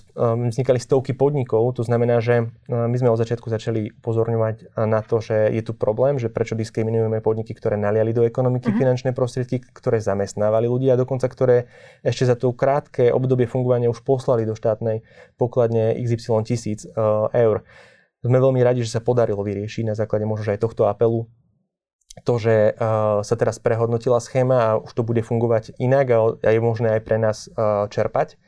vznikali 0.55 0.79
stovky 0.79 1.11
podnikov. 1.11 1.75
To 1.75 1.83
znamená, 1.83 2.23
že 2.23 2.55
my 2.70 2.94
sme 2.94 3.11
od 3.11 3.18
začiatku 3.18 3.51
začali 3.51 3.99
upozorňovať 3.99 4.79
na 4.87 5.03
to, 5.03 5.18
že 5.18 5.51
je 5.51 5.62
tu 5.66 5.75
problém, 5.75 6.23
že 6.23 6.31
prečo 6.31 6.55
diskriminujeme 6.55 7.18
podniky, 7.18 7.51
ktoré 7.51 7.75
naliali 7.75 8.14
do 8.14 8.23
ekonomiky 8.23 8.70
uh-huh. 8.70 8.79
finančné 8.79 9.11
prostriedky, 9.11 9.59
ktoré 9.59 9.99
zamestnávali 9.99 10.70
ľudí 10.70 10.87
a 10.87 10.94
dokonca 10.94 11.27
ktoré 11.27 11.66
ešte 12.07 12.31
za 12.31 12.38
to 12.38 12.55
krátke 12.55 13.11
obdobie 13.11 13.51
fungovania 13.51 13.90
už 13.90 14.07
poslali 14.07 14.47
do 14.47 14.55
štátnej 14.55 15.03
pokladne 15.35 15.99
XY 15.99 16.47
tisíc 16.47 16.87
eur 17.35 17.66
sme 18.25 18.41
veľmi 18.41 18.61
radi, 18.65 18.81
že 18.81 18.97
sa 18.97 19.05
podarilo 19.05 19.45
vyriešiť 19.45 19.85
na 19.85 19.95
základe 19.95 20.25
možno 20.25 20.57
aj 20.57 20.65
tohto 20.65 20.89
apelu 20.89 21.29
to, 22.23 22.39
že 22.39 22.79
uh, 22.79 23.27
sa 23.27 23.35
teraz 23.35 23.59
prehodnotila 23.59 24.23
schéma 24.23 24.57
a 24.63 24.79
už 24.79 24.95
to 24.95 25.03
bude 25.03 25.19
fungovať 25.27 25.75
inak 25.83 26.07
a, 26.15 26.19
a 26.39 26.51
je 26.55 26.61
možné 26.63 26.95
aj 26.95 27.03
pre 27.03 27.19
nás 27.19 27.51
uh, 27.51 27.91
čerpať. 27.91 28.39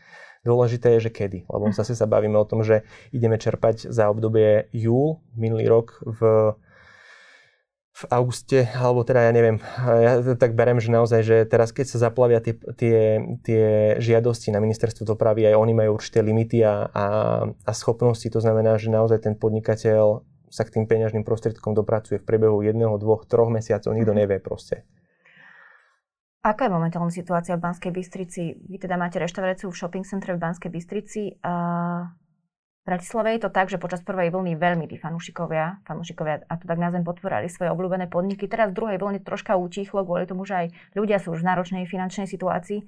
Dôležité 0.46 0.94
je, 0.96 1.10
že 1.10 1.10
kedy. 1.10 1.50
Lebo 1.50 1.74
zase 1.74 1.98
sa 1.98 2.06
bavíme 2.06 2.38
o 2.38 2.46
tom, 2.46 2.62
že 2.62 2.86
ideme 3.10 3.34
čerpať 3.34 3.90
za 3.90 4.06
obdobie 4.06 4.70
júl 4.70 5.18
minulý 5.34 5.66
rok 5.66 5.98
v 6.06 6.54
v 7.96 8.04
auguste, 8.12 8.68
alebo 8.76 9.08
teda 9.08 9.24
ja 9.24 9.32
neviem, 9.32 9.56
ja 9.80 10.20
tak 10.36 10.52
berem, 10.52 10.76
že 10.76 10.92
naozaj, 10.92 11.20
že 11.24 11.36
teraz 11.48 11.72
keď 11.72 11.96
sa 11.96 11.98
zaplavia 12.12 12.44
tie, 12.44 12.52
tie, 12.76 13.24
tie 13.40 13.64
žiadosti 13.96 14.52
na 14.52 14.60
ministerstvo 14.60 15.08
dopravy, 15.08 15.48
aj 15.48 15.56
oni 15.56 15.72
majú 15.72 15.96
určité 15.96 16.20
limity 16.20 16.60
a, 16.60 16.92
a, 16.92 17.06
a 17.48 17.72
schopnosti, 17.72 18.28
to 18.28 18.36
znamená, 18.36 18.76
že 18.76 18.92
naozaj 18.92 19.24
ten 19.24 19.32
podnikateľ 19.32 20.28
sa 20.52 20.62
k 20.68 20.76
tým 20.76 20.84
peňažným 20.84 21.24
prostriedkom 21.24 21.72
dopracuje 21.72 22.20
v 22.20 22.26
priebehu 22.28 22.60
jedného, 22.60 23.00
dvoch, 23.00 23.24
troch 23.24 23.48
mesiacov, 23.48 23.96
nikto 23.96 24.12
mhm. 24.12 24.20
nevie 24.20 24.38
proste. 24.44 24.84
Aká 26.44 26.68
je 26.68 26.76
momentálna 26.76 27.10
situácia 27.10 27.58
v 27.58 27.64
Banskej 27.64 27.90
Bystrici? 27.90 28.54
Vy 28.70 28.78
teda 28.78 28.94
máte 28.94 29.18
reštauráciu 29.18 29.66
v 29.72 29.78
shopping 29.82 30.06
centre 30.06 30.30
v 30.30 30.38
Banskej 30.38 30.70
Bystrici. 30.70 31.42
A 31.42 31.54
Bratislave 32.86 33.34
je 33.34 33.42
to 33.42 33.50
tak, 33.50 33.66
že 33.66 33.82
počas 33.82 33.98
prvej 34.06 34.30
vlny 34.30 34.54
veľmi 34.54 34.86
tí 34.86 34.94
fanúšikovia, 34.94 35.82
fanúšikovia 35.90 36.46
a 36.46 36.54
to 36.54 36.70
tak 36.70 36.78
na 36.78 36.94
zem 36.94 37.02
potvorali 37.02 37.50
svoje 37.50 37.74
obľúbené 37.74 38.06
podniky. 38.06 38.46
Teraz 38.46 38.70
v 38.70 38.78
druhej 38.78 39.02
vlne 39.02 39.18
troška 39.26 39.58
utichlo 39.58 40.06
kvôli 40.06 40.22
tomu, 40.30 40.46
že 40.46 40.54
aj 40.54 40.66
ľudia 40.94 41.18
sú 41.18 41.34
už 41.34 41.42
v 41.42 41.50
náročnej 41.50 41.82
finančnej 41.90 42.30
situácii. 42.30 42.86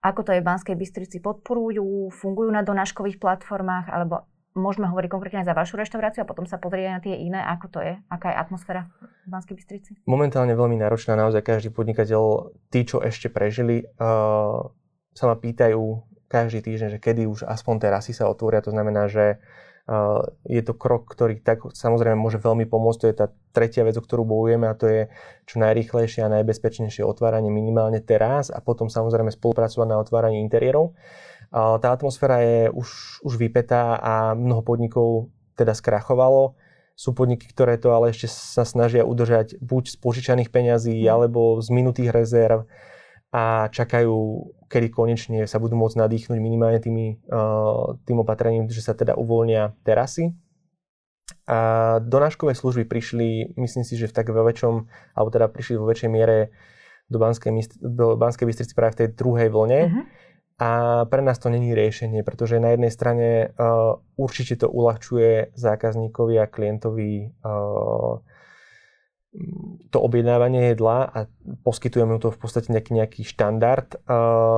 Ako 0.00 0.24
to 0.24 0.32
je 0.32 0.40
v 0.40 0.48
Banskej 0.48 0.80
Bystrici? 0.80 1.20
Podporujú, 1.20 2.08
fungujú 2.08 2.48
na 2.48 2.64
donáškových 2.64 3.20
platformách 3.20 3.92
alebo 3.92 4.24
môžeme 4.56 4.88
hovoriť 4.88 5.10
konkrétne 5.12 5.44
za 5.44 5.52
vašu 5.52 5.76
reštauráciu 5.76 6.24
a 6.24 6.30
potom 6.30 6.48
sa 6.48 6.56
pozrieť 6.56 6.88
na 6.88 7.00
tie 7.04 7.14
iné, 7.20 7.44
ako 7.44 7.66
to 7.68 7.78
je, 7.84 8.00
aká 8.08 8.32
je 8.32 8.36
atmosféra 8.40 8.88
v 8.98 9.28
Banskej 9.28 9.54
Bystrici? 9.60 9.90
Momentálne 10.08 10.56
veľmi 10.56 10.80
náročná, 10.80 11.20
naozaj 11.20 11.44
každý 11.44 11.68
podnikateľ, 11.68 12.56
tí, 12.72 12.88
čo 12.88 13.04
ešte 13.04 13.28
prežili, 13.28 13.84
uh, 14.00 14.72
sa 15.12 15.24
ma 15.28 15.36
pýtajú, 15.36 15.82
každý 16.28 16.60
týždeň, 16.60 16.88
že 16.96 16.98
kedy 17.00 17.24
už 17.24 17.48
aspoň 17.48 17.88
terasy 17.88 18.12
sa 18.12 18.28
otvoria. 18.28 18.60
To 18.60 18.70
znamená, 18.70 19.08
že 19.08 19.40
uh, 19.40 20.20
je 20.44 20.60
to 20.60 20.76
krok, 20.76 21.08
ktorý 21.08 21.40
tak 21.40 21.64
samozrejme 21.72 22.20
môže 22.20 22.36
veľmi 22.36 22.68
pomôcť. 22.68 23.00
To 23.00 23.08
je 23.08 23.16
tá 23.16 23.26
tretia 23.56 23.82
vec, 23.88 23.96
o 23.96 24.04
ktorú 24.04 24.28
bojujeme 24.28 24.68
a 24.68 24.76
to 24.76 24.86
je 24.86 25.02
čo 25.48 25.56
najrýchlejšie 25.58 26.28
a 26.28 26.32
najbezpečnejšie 26.38 27.00
otváranie 27.00 27.48
minimálne 27.48 28.04
teraz 28.04 28.52
a 28.52 28.60
potom 28.60 28.92
samozrejme 28.92 29.32
spolupracovať 29.32 29.88
na 29.88 29.96
otváraní 29.96 30.44
interiérov. 30.44 30.92
Tá 31.48 31.88
atmosféra 31.96 32.44
je 32.44 32.68
už, 32.68 32.88
už 33.24 33.34
vypetá 33.40 33.96
a 33.96 34.36
mnoho 34.36 34.60
podnikov 34.60 35.32
teda 35.56 35.72
skrachovalo. 35.72 36.52
Sú 36.92 37.16
podniky, 37.16 37.48
ktoré 37.48 37.80
to 37.80 37.94
ale 37.96 38.12
ešte 38.12 38.28
sa 38.28 38.68
snažia 38.68 39.08
udržať 39.08 39.56
buď 39.56 39.94
z 39.94 39.96
požičaných 39.96 40.52
peňazí 40.52 41.00
alebo 41.08 41.56
z 41.64 41.72
minutých 41.72 42.12
rezerv 42.12 42.68
a 43.28 43.68
čakajú, 43.68 44.16
kedy 44.72 44.88
konečne 44.88 45.40
sa 45.44 45.60
budú 45.60 45.76
môcť 45.76 46.00
nadýchnuť 46.00 46.38
minimálne 46.40 46.80
tými, 46.80 47.20
uh, 47.28 47.96
tým 48.08 48.24
opatrením, 48.24 48.72
že 48.72 48.80
sa 48.80 48.96
teda 48.96 49.16
uvoľnia 49.20 49.76
terasy. 49.84 50.32
A 51.44 52.00
donáškové 52.00 52.56
služby 52.56 52.88
prišli, 52.88 53.52
myslím 53.60 53.84
si, 53.84 54.00
že 54.00 54.08
v 54.08 54.16
tak 54.16 54.32
vo 54.32 54.44
väčšom, 54.44 54.88
alebo 55.12 55.28
teda 55.28 55.48
prišli 55.52 55.76
vo 55.76 55.88
väčšej 55.88 56.08
miere 56.08 56.52
do 57.08 57.20
Banskej, 57.20 57.52
do 57.80 58.16
Banskej 58.16 58.48
Bystrici 58.48 58.72
práve 58.72 58.96
v 58.96 59.00
tej 59.04 59.08
druhej 59.16 59.48
vlne. 59.52 59.80
Uh-huh. 59.88 60.04
A 60.58 60.68
pre 61.06 61.20
nás 61.22 61.38
to 61.38 61.52
není 61.52 61.72
riešenie, 61.76 62.24
pretože 62.24 62.60
na 62.60 62.72
jednej 62.72 62.92
strane 62.92 63.52
uh, 63.54 64.00
určite 64.16 64.64
to 64.64 64.72
uľahčuje 64.72 65.52
zákazníkovi 65.56 66.34
a 66.40 66.50
klientovi 66.50 67.32
uh, 67.44 68.20
to 69.94 69.98
objednávanie 70.02 70.74
jedla 70.74 71.06
a 71.06 71.18
poskytujeme 71.62 72.18
to 72.18 72.34
v 72.34 72.38
podstate 72.38 72.68
nejaký, 72.74 72.92
nejaký 72.94 73.22
štandard. 73.22 73.94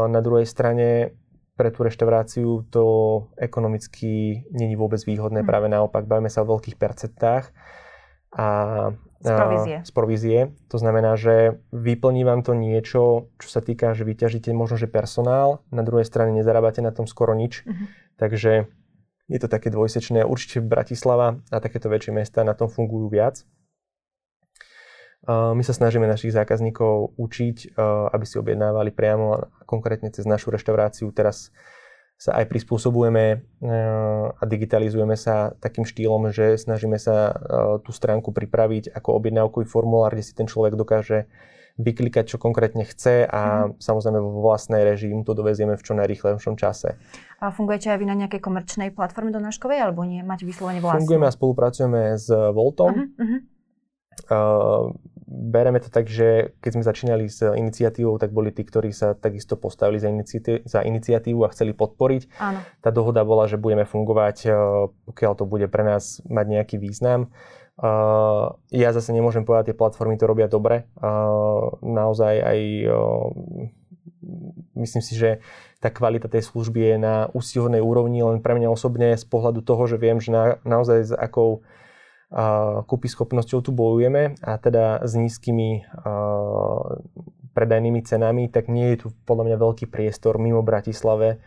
Na 0.08 0.20
druhej 0.24 0.48
strane 0.48 1.14
pre 1.60 1.68
tú 1.68 1.84
reštauráciu 1.84 2.64
to 2.72 2.84
ekonomicky 3.36 4.42
není 4.48 4.80
vôbec 4.80 5.04
výhodné, 5.04 5.44
hmm. 5.44 5.48
práve 5.48 5.68
naopak, 5.68 6.08
bavíme 6.08 6.32
sa 6.32 6.40
o 6.40 6.50
veľkých 6.56 6.80
percentách. 6.80 7.52
A, 8.32 8.46
z 9.20 9.28
provízie. 9.28 9.76
Z 9.84 9.92
provízie. 9.92 10.38
To 10.72 10.80
znamená, 10.80 11.20
že 11.20 11.60
vyplní 11.76 12.24
vám 12.24 12.40
to 12.40 12.56
niečo, 12.56 13.28
čo 13.36 13.48
sa 13.52 13.60
týka, 13.60 13.92
že 13.92 14.08
vyťažíte 14.08 14.48
možno, 14.56 14.80
že 14.80 14.88
personál, 14.88 15.60
na 15.68 15.84
druhej 15.84 16.08
strane 16.08 16.32
nezarábate 16.32 16.80
na 16.80 16.96
tom 16.96 17.04
skoro 17.04 17.36
nič. 17.36 17.68
Uh-huh. 17.68 17.84
Takže 18.16 18.72
je 19.28 19.38
to 19.38 19.48
také 19.52 19.68
dvojsečné. 19.68 20.24
Určite 20.24 20.64
Bratislava 20.64 21.44
a 21.52 21.56
takéto 21.60 21.92
väčšie 21.92 22.16
mesta 22.16 22.40
na 22.40 22.56
tom 22.56 22.72
fungujú 22.72 23.12
viac. 23.12 23.44
My 25.28 25.60
sa 25.60 25.76
snažíme 25.76 26.08
našich 26.08 26.32
zákazníkov 26.32 27.12
učiť, 27.20 27.76
aby 28.12 28.24
si 28.24 28.40
objednávali 28.40 28.88
priamo 28.88 29.52
konkrétne 29.68 30.08
cez 30.08 30.24
našu 30.24 30.48
reštauráciu. 30.48 31.12
Teraz 31.12 31.52
sa 32.20 32.36
aj 32.36 32.52
prispôsobujeme 32.52 33.44
a 34.36 34.42
digitalizujeme 34.44 35.16
sa 35.16 35.56
takým 35.60 35.88
štýlom, 35.88 36.32
že 36.32 36.56
snažíme 36.60 37.00
sa 37.00 37.36
tú 37.84 37.92
stránku 37.92 38.32
pripraviť 38.32 38.92
ako 38.92 39.16
objednávkový 39.20 39.64
formulár, 39.68 40.12
kde 40.12 40.24
si 40.24 40.36
ten 40.36 40.48
človek 40.48 40.76
dokáže 40.76 41.28
vyklikať, 41.80 42.24
čo 42.28 42.36
konkrétne 42.36 42.84
chce 42.84 43.24
a 43.24 43.72
mm. 43.72 43.80
samozrejme 43.80 44.20
vo 44.20 44.44
vlastnej 44.44 44.84
režii 44.84 45.16
mu 45.16 45.24
to 45.24 45.32
dovezieme 45.32 45.80
v 45.80 45.84
čo 45.84 45.96
najrýchlejšom 45.96 46.60
čase. 46.60 47.00
A 47.40 47.48
fungujete 47.48 47.88
aj 47.88 47.96
vy 47.96 48.04
na 48.04 48.16
nejakej 48.20 48.40
komerčnej 48.44 48.92
platforme 48.92 49.32
donáškovej 49.32 49.80
alebo 49.80 50.04
nie? 50.04 50.20
Máte 50.20 50.44
vyslovene 50.44 50.84
vlastnú? 50.84 51.08
Fungujeme 51.08 51.24
a 51.24 51.32
spolupracujeme 51.32 52.00
s 52.20 52.28
Voltom. 52.28 52.92
Uh-huh, 52.92 53.08
uh-huh. 53.16 53.40
Uh, 54.30 54.94
bereme 55.26 55.78
to 55.78 55.90
tak, 55.90 56.10
že 56.10 56.54
keď 56.58 56.70
sme 56.74 56.84
začínali 56.84 57.24
s 57.30 57.42
iniciatívou, 57.42 58.18
tak 58.18 58.34
boli 58.34 58.50
tí, 58.50 58.66
ktorí 58.66 58.90
sa 58.90 59.14
takisto 59.14 59.54
postavili 59.54 60.02
za, 60.02 60.10
iniciatívu, 60.10 60.66
za 60.66 60.82
iniciatívu 60.82 61.40
a 61.46 61.52
chceli 61.54 61.74
podporiť. 61.74 62.22
Áno. 62.42 62.60
Tá 62.82 62.90
dohoda 62.90 63.22
bola, 63.22 63.46
že 63.46 63.58
budeme 63.58 63.86
fungovať, 63.86 64.36
uh, 64.50 64.54
pokiaľ 65.10 65.32
to 65.38 65.44
bude 65.46 65.66
pre 65.70 65.86
nás 65.86 66.18
mať 66.26 66.46
nejaký 66.46 66.76
význam. 66.82 67.30
Uh, 67.80 68.60
ja 68.68 68.92
zase 68.92 69.14
nemôžem 69.14 69.46
povedať, 69.46 69.72
tie 69.72 69.78
platformy 69.78 70.20
to 70.20 70.28
robia 70.28 70.50
dobre. 70.50 70.90
Uh, 71.00 71.80
naozaj 71.80 72.34
aj 72.44 72.58
myslím 74.76 75.02
si, 75.02 75.16
že 75.16 75.40
tá 75.80 75.88
kvalita 75.88 76.28
tej 76.28 76.44
služby 76.44 76.80
je 76.92 76.96
na 77.00 77.14
úsilovnej 77.32 77.80
úrovni, 77.80 78.20
len 78.20 78.44
pre 78.44 78.52
mňa 78.52 78.68
osobne 78.68 79.16
z 79.16 79.24
pohľadu 79.24 79.64
toho, 79.64 79.88
že 79.88 79.96
viem, 79.96 80.20
že 80.20 80.30
na, 80.32 80.60
naozaj 80.64 80.98
s 81.08 81.12
akou 81.16 81.64
kúpy 82.86 83.10
schopnosťou 83.10 83.58
tu 83.58 83.70
bojujeme 83.74 84.38
a 84.38 84.52
teda 84.62 85.02
s 85.02 85.18
nízkymi 85.18 85.90
predajnými 87.50 88.00
cenami, 88.06 88.46
tak 88.46 88.70
nie 88.70 88.94
je 88.94 89.06
tu 89.06 89.06
podľa 89.26 89.50
mňa 89.50 89.56
veľký 89.58 89.90
priestor 89.90 90.38
mimo 90.38 90.62
Bratislave, 90.62 91.42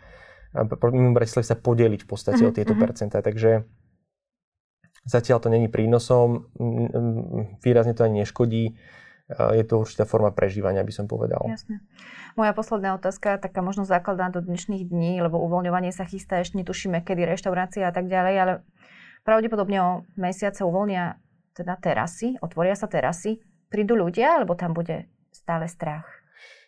mimo 0.91 1.15
Bratislave 1.15 1.48
sa 1.48 1.56
podeliť 1.56 2.04
v 2.04 2.10
podstate 2.10 2.43
mm-hmm. 2.43 2.48
o 2.48 2.54
mhm, 2.54 2.58
tieto 2.60 2.74
mhm. 2.76 2.82
percentá. 2.84 3.17
Takže 3.24 3.63
zatiaľ 5.08 5.39
to 5.39 5.48
není 5.48 5.72
prínosom, 5.72 6.52
výrazne 7.63 7.96
to 7.96 8.04
ani 8.04 8.28
neškodí. 8.28 8.76
Je 9.34 9.63
to 9.63 9.88
určitá 9.88 10.04
forma 10.04 10.36
prežívania, 10.36 10.84
by 10.84 10.93
som 10.93 11.08
povedal. 11.08 11.39
Jasne. 11.48 11.80
Moja 12.36 12.52
posledná 12.52 13.00
otázka, 13.00 13.39
taká 13.39 13.63
možno 13.63 13.88
základná 13.88 14.28
do 14.30 14.43
dnešných 14.43 14.84
dní, 14.84 15.24
lebo 15.24 15.39
uvoľňovanie 15.39 15.96
sa 15.96 16.04
chystá, 16.04 16.43
ešte 16.43 16.60
netušíme, 16.60 17.00
kedy 17.02 17.24
reštaurácia 17.24 17.88
a 17.88 17.93
tak 17.96 18.12
ďalej, 18.12 18.36
ale 18.36 18.54
Pravdepodobne 19.23 19.79
o 19.79 19.91
mesiace 20.19 20.67
uvoľnia 20.67 21.15
teda 21.55 21.79
terasy, 21.79 22.36
otvoria 22.43 22.75
sa 22.75 22.91
terasy. 22.91 23.39
Prídu 23.71 23.95
ľudia, 23.95 24.36
alebo 24.36 24.53
tam 24.53 24.75
bude 24.75 25.07
stále 25.31 25.71
strach? 25.71 26.05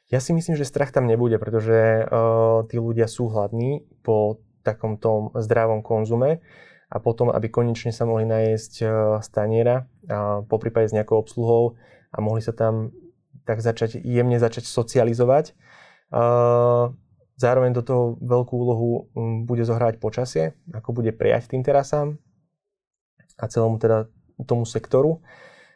Ja 0.07 0.23
si 0.23 0.31
myslím, 0.31 0.55
že 0.55 0.63
strach 0.63 0.95
tam 0.95 1.09
nebude, 1.09 1.35
pretože 1.35 2.07
uh, 2.07 2.63
tí 2.71 2.79
ľudia 2.79 3.11
sú 3.11 3.27
hladní 3.27 3.83
po 4.05 4.39
takom 4.63 4.97
zdravom 5.35 5.83
konzume 5.83 6.39
a 6.89 6.97
potom, 7.01 7.33
aby 7.33 7.51
konečne 7.51 7.91
sa 7.91 8.07
mohli 8.07 8.23
najesť 8.23 8.73
uh, 8.81 8.89
staniera, 9.19 9.85
uh, 10.07 10.45
po 10.45 10.55
prípade 10.55 10.89
s 10.89 10.95
nejakou 10.95 11.19
obsluhou 11.19 11.75
a 12.13 12.17
mohli 12.23 12.39
sa 12.39 12.55
tam 12.55 12.95
tak 13.43 13.59
začať, 13.61 13.99
jemne 13.99 14.39
začať 14.39 14.63
socializovať. 14.65 15.57
Uh, 16.07 16.95
zároveň 17.35 17.75
do 17.75 17.83
toho 17.83 18.03
veľkú 18.23 18.53
úlohu 18.55 18.89
bude 19.43 19.67
zohrávať 19.67 19.99
počasie, 19.99 20.55
ako 20.71 20.95
bude 21.03 21.11
prijať 21.11 21.51
tým 21.51 21.61
terasám, 21.61 22.15
a 23.35 23.45
celému 23.47 23.79
teda 23.79 24.07
tomu 24.43 24.67
sektoru. 24.67 25.23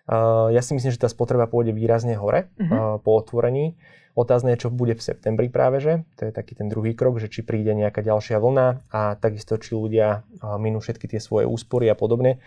Uh, 0.09 0.49
ja 0.49 0.65
si 0.65 0.73
myslím, 0.73 0.89
že 0.89 0.99
tá 0.99 1.05
spotreba 1.05 1.45
pôjde 1.45 1.69
výrazne 1.69 2.17
hore 2.17 2.49
uh-huh. 2.57 2.65
uh, 2.65 2.97
po 2.97 3.13
otvorení. 3.13 3.77
Otázne 4.17 4.57
je, 4.57 4.67
čo 4.67 4.73
bude 4.73 4.97
v 4.97 5.05
septembri 5.05 5.47
práve, 5.53 5.79
že? 5.79 6.01
To 6.17 6.27
je 6.27 6.33
taký 6.33 6.57
ten 6.57 6.67
druhý 6.67 6.97
krok, 6.97 7.21
že 7.21 7.29
či 7.29 7.45
príde 7.45 7.71
nejaká 7.77 8.01
ďalšia 8.01 8.41
vlna 8.41 8.89
a 8.89 9.15
takisto, 9.21 9.61
či 9.61 9.77
ľudia 9.77 10.25
uh, 10.25 10.57
minú 10.57 10.81
všetky 10.81 11.05
tie 11.05 11.21
svoje 11.21 11.45
úspory 11.45 11.87
a 11.87 11.95
podobne. 11.95 12.41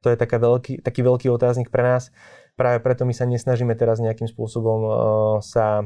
To 0.00 0.08
je 0.08 0.16
taká 0.16 0.40
veľký, 0.40 0.80
taký 0.80 1.04
veľký 1.04 1.28
otáznik 1.28 1.68
pre 1.68 1.84
nás. 1.84 2.08
Práve 2.56 2.80
preto 2.80 3.04
my 3.04 3.12
sa 3.12 3.28
nesnažíme 3.28 3.76
teraz 3.76 4.00
nejakým 4.00 4.26
spôsobom 4.26 4.80
uh, 4.80 4.94
sa 5.44 5.84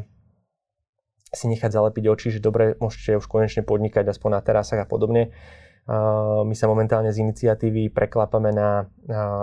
si 1.35 1.45
nechať 1.51 1.77
zalepiť 1.77 2.05
oči, 2.09 2.29
že 2.39 2.41
dobre, 2.41 2.79
môžete 2.81 3.21
už 3.21 3.27
konečne 3.29 3.61
podnikať 3.61 4.09
aspoň 4.09 4.39
na 4.39 4.41
terasách 4.41 4.81
a 4.81 4.89
podobne 4.89 5.35
my 6.45 6.53
sa 6.53 6.69
momentálne 6.69 7.09
z 7.09 7.25
iniciatívy 7.25 7.89
preklápame 7.89 8.53
na 8.53 8.87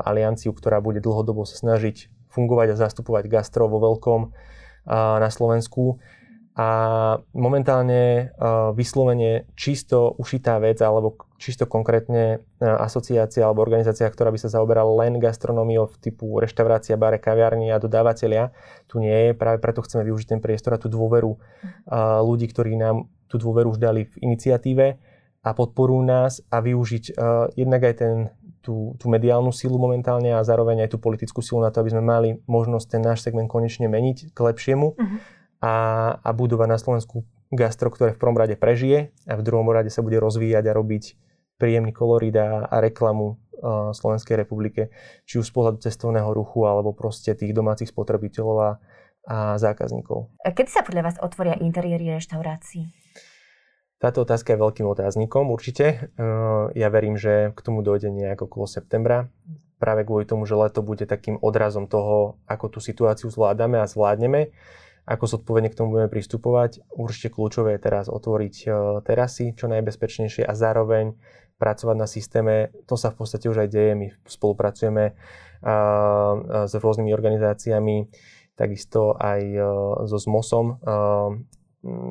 alianciu, 0.06 0.54
ktorá 0.54 0.78
bude 0.78 1.02
dlhodobo 1.02 1.42
sa 1.44 1.58
snažiť 1.58 2.14
fungovať 2.30 2.78
a 2.78 2.80
zastupovať 2.86 3.26
gastro 3.26 3.66
vo 3.66 3.82
veľkom 3.82 4.30
na 4.94 5.30
Slovensku. 5.34 5.98
A 6.56 6.70
momentálne 7.36 8.32
vyslovene 8.80 9.44
čisto 9.60 10.16
ušitá 10.16 10.56
vec, 10.64 10.80
alebo 10.80 11.20
čisto 11.36 11.68
konkrétne 11.68 12.48
asociácia 12.64 13.44
alebo 13.44 13.60
organizácia, 13.60 14.08
ktorá 14.08 14.32
by 14.32 14.40
sa 14.40 14.48
zaoberala 14.48 15.04
len 15.04 15.20
gastronómiou 15.20 15.92
typu 16.00 16.40
reštaurácia, 16.40 16.96
bare, 16.96 17.20
kaviarni 17.20 17.76
a 17.76 17.82
dodávateľia. 17.82 18.56
Tu 18.88 19.04
nie 19.04 19.12
je, 19.12 19.30
práve 19.36 19.60
preto 19.60 19.84
chceme 19.84 20.08
využiť 20.08 20.38
ten 20.38 20.40
priestor 20.40 20.78
a 20.78 20.80
tú 20.80 20.88
dôveru 20.88 21.36
ľudí, 22.24 22.48
ktorí 22.48 22.80
nám 22.80 23.12
tú 23.28 23.36
dôveru 23.36 23.76
už 23.76 23.80
dali 23.82 24.08
v 24.08 24.16
iniciatíve 24.32 25.15
a 25.46 25.54
podporujú 25.54 26.02
nás 26.02 26.42
a 26.50 26.58
využiť 26.58 27.14
uh, 27.14 27.54
jednak 27.54 27.86
aj 27.86 27.96
ten, 28.02 28.16
tú, 28.66 28.98
tú 28.98 29.06
mediálnu 29.14 29.54
silu 29.54 29.78
momentálne 29.78 30.34
a 30.34 30.42
zároveň 30.42 30.90
aj 30.90 30.90
tú 30.90 30.98
politickú 30.98 31.46
silu 31.46 31.62
na 31.62 31.70
to, 31.70 31.86
aby 31.86 31.94
sme 31.94 32.02
mali 32.02 32.30
možnosť 32.50 32.88
ten 32.90 33.02
náš 33.06 33.22
segment 33.22 33.46
konečne 33.46 33.86
meniť 33.86 34.34
k 34.34 34.38
lepšiemu 34.42 34.88
uh-huh. 34.98 35.18
a, 35.62 35.74
a 36.18 36.30
budovať 36.34 36.68
na 36.68 36.82
Slovensku 36.82 37.30
gastro, 37.54 37.94
ktoré 37.94 38.18
v 38.18 38.22
prvom 38.26 38.34
rade 38.34 38.58
prežije 38.58 39.14
a 39.30 39.38
v 39.38 39.46
druhom 39.46 39.70
rade 39.70 39.94
sa 39.94 40.02
bude 40.02 40.18
rozvíjať 40.18 40.66
a 40.66 40.74
robiť 40.74 41.04
príjemný 41.62 41.94
kolorit 41.94 42.34
a, 42.42 42.66
a 42.66 42.82
reklamu 42.82 43.38
uh, 43.38 43.94
Slovenskej 43.94 44.42
republike, 44.42 44.90
či 45.30 45.38
už 45.38 45.46
z 45.46 45.54
pohľadu 45.54 45.78
cestovného 45.86 46.34
ruchu 46.34 46.66
alebo 46.66 46.90
proste 46.98 47.38
tých 47.38 47.54
domácich 47.54 47.94
spotrebiteľov 47.94 48.58
a, 48.58 48.72
a 49.30 49.38
zákazníkov. 49.62 50.34
Kedy 50.42 50.70
sa 50.74 50.82
podľa 50.82 51.14
vás 51.14 51.18
otvoria 51.22 51.54
interiéry 51.62 52.18
reštaurácií? 52.18 52.90
Táto 53.96 54.28
otázka 54.28 54.54
je 54.54 54.62
veľkým 54.62 54.88
otáznikom 54.92 55.50
určite. 55.50 56.12
Ja 56.76 56.88
verím, 56.92 57.16
že 57.16 57.56
k 57.56 57.60
tomu 57.64 57.80
dojde 57.80 58.12
nejak 58.12 58.44
okolo 58.44 58.68
septembra. 58.68 59.32
Práve 59.80 60.04
kvôli 60.04 60.28
tomu, 60.28 60.44
že 60.44 60.56
leto 60.56 60.84
bude 60.84 61.08
takým 61.08 61.40
odrazom 61.40 61.88
toho, 61.88 62.40
ako 62.48 62.76
tú 62.76 62.80
situáciu 62.84 63.32
zvládame 63.32 63.80
a 63.80 63.88
zvládneme, 63.88 64.52
ako 65.08 65.38
zodpovedne 65.40 65.72
k 65.72 65.78
tomu 65.80 65.96
budeme 65.96 66.12
pristupovať. 66.12 66.84
Určite 66.92 67.32
kľúčové 67.32 67.76
je 67.76 67.84
teraz 67.88 68.12
otvoriť 68.12 68.56
terasy 69.04 69.56
čo 69.56 69.72
najbezpečnejšie 69.72 70.44
a 70.44 70.54
zároveň 70.56 71.16
pracovať 71.56 71.96
na 71.96 72.08
systéme. 72.08 72.56
To 72.92 73.00
sa 73.00 73.16
v 73.16 73.24
podstate 73.24 73.48
už 73.48 73.64
aj 73.64 73.70
deje. 73.72 73.92
My 73.96 74.08
spolupracujeme 74.28 75.16
s 76.68 76.74
rôznymi 76.76 77.16
organizáciami, 77.16 78.12
takisto 78.60 79.16
aj 79.16 79.40
so 80.04 80.18
ZMOSom, 80.20 80.84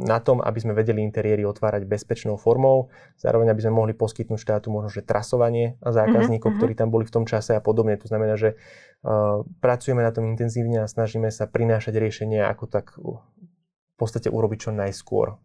na 0.07 0.23
tom, 0.23 0.39
aby 0.39 0.59
sme 0.63 0.71
vedeli 0.71 1.03
interiéry 1.03 1.43
otvárať 1.43 1.83
bezpečnou 1.83 2.39
formou, 2.39 2.95
zároveň 3.19 3.51
aby 3.51 3.67
sme 3.67 3.75
mohli 3.75 3.93
poskytnúť 3.93 4.39
štátu 4.39 4.71
možno, 4.71 4.95
že 4.95 5.03
trasovanie 5.03 5.83
zákazníkov, 5.83 6.55
uh-huh. 6.55 6.59
ktorí 6.63 6.79
tam 6.79 6.95
boli 6.95 7.03
v 7.03 7.15
tom 7.15 7.25
čase 7.27 7.59
a 7.59 7.61
podobne. 7.61 7.99
To 7.99 8.07
znamená, 8.07 8.39
že 8.39 8.55
uh, 8.55 9.43
pracujeme 9.59 10.07
na 10.07 10.15
tom 10.15 10.31
intenzívne 10.31 10.87
a 10.87 10.91
snažíme 10.91 11.27
sa 11.35 11.51
prinášať 11.51 11.99
riešenia, 11.99 12.47
ako 12.47 12.65
tak 12.71 12.95
uh, 13.03 13.19
v 13.19 13.97
podstate 13.99 14.31
urobiť 14.31 14.59
čo 14.67 14.71
najskôr. 14.71 15.43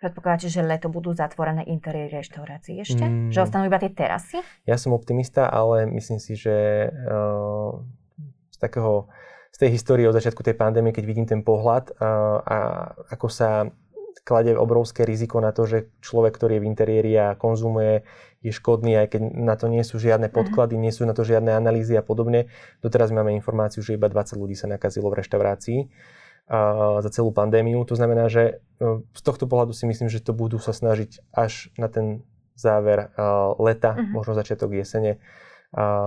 Predpokladáte, 0.00 0.48
že 0.48 0.64
leto 0.64 0.88
budú 0.88 1.12
zatvorené 1.12 1.64
interiéry 1.68 2.24
reštaurácií 2.24 2.80
ešte? 2.80 3.04
Mm. 3.04 3.32
Že 3.32 3.44
ostanú 3.44 3.68
iba 3.68 3.76
tie 3.76 3.92
terasy? 3.92 4.40
Ja 4.64 4.80
som 4.80 4.96
optimista, 4.96 5.48
ale 5.48 5.84
myslím 5.88 6.16
si, 6.20 6.36
že 6.36 6.88
uh, 6.88 7.80
z 8.52 8.56
takého 8.60 9.08
z 9.50 9.56
tej 9.58 9.70
histórie 9.74 10.06
od 10.06 10.16
začiatku 10.16 10.40
tej 10.46 10.54
pandémie, 10.54 10.94
keď 10.94 11.04
vidím 11.04 11.26
ten 11.26 11.42
pohľad 11.42 11.98
a, 11.98 12.10
a 12.40 12.56
ako 13.10 13.28
sa 13.28 13.66
kladie 14.22 14.54
obrovské 14.54 15.02
riziko 15.02 15.40
na 15.42 15.50
to, 15.50 15.66
že 15.66 15.90
človek, 16.04 16.36
ktorý 16.36 16.58
je 16.58 16.62
v 16.62 16.68
interiéri 16.70 17.12
a 17.18 17.34
konzumuje, 17.34 18.06
je 18.40 18.52
škodný, 18.54 18.96
aj 18.96 19.16
keď 19.16 19.22
na 19.36 19.54
to 19.56 19.66
nie 19.68 19.84
sú 19.84 20.00
žiadne 20.00 20.30
mhm. 20.30 20.34
podklady, 20.34 20.78
nie 20.78 20.92
sú 20.94 21.04
na 21.04 21.12
to 21.16 21.26
žiadne 21.26 21.50
analýzy 21.52 21.96
a 21.96 22.04
podobne. 22.04 22.48
Doteraz 22.80 23.12
máme 23.12 23.34
informáciu, 23.34 23.82
že 23.82 23.96
iba 23.98 24.08
20 24.08 24.38
ľudí 24.38 24.56
sa 24.56 24.70
nakazilo 24.70 25.10
v 25.10 25.24
reštaurácii 25.24 25.80
za 27.00 27.10
celú 27.14 27.30
pandémiu. 27.30 27.78
To 27.86 27.94
znamená, 27.94 28.26
že 28.26 28.58
e, 28.82 29.06
z 29.14 29.22
tohto 29.22 29.46
pohľadu 29.46 29.70
si 29.70 29.86
myslím, 29.86 30.10
že 30.10 30.18
to 30.18 30.34
budú 30.34 30.58
sa 30.58 30.74
snažiť 30.74 31.22
až 31.30 31.70
na 31.78 31.86
ten 31.86 32.26
záver 32.58 33.14
a, 33.14 33.54
leta, 33.54 33.94
uh-huh. 33.94 34.10
možno 34.10 34.34
začiatok 34.34 34.74
jesene, 34.74 35.22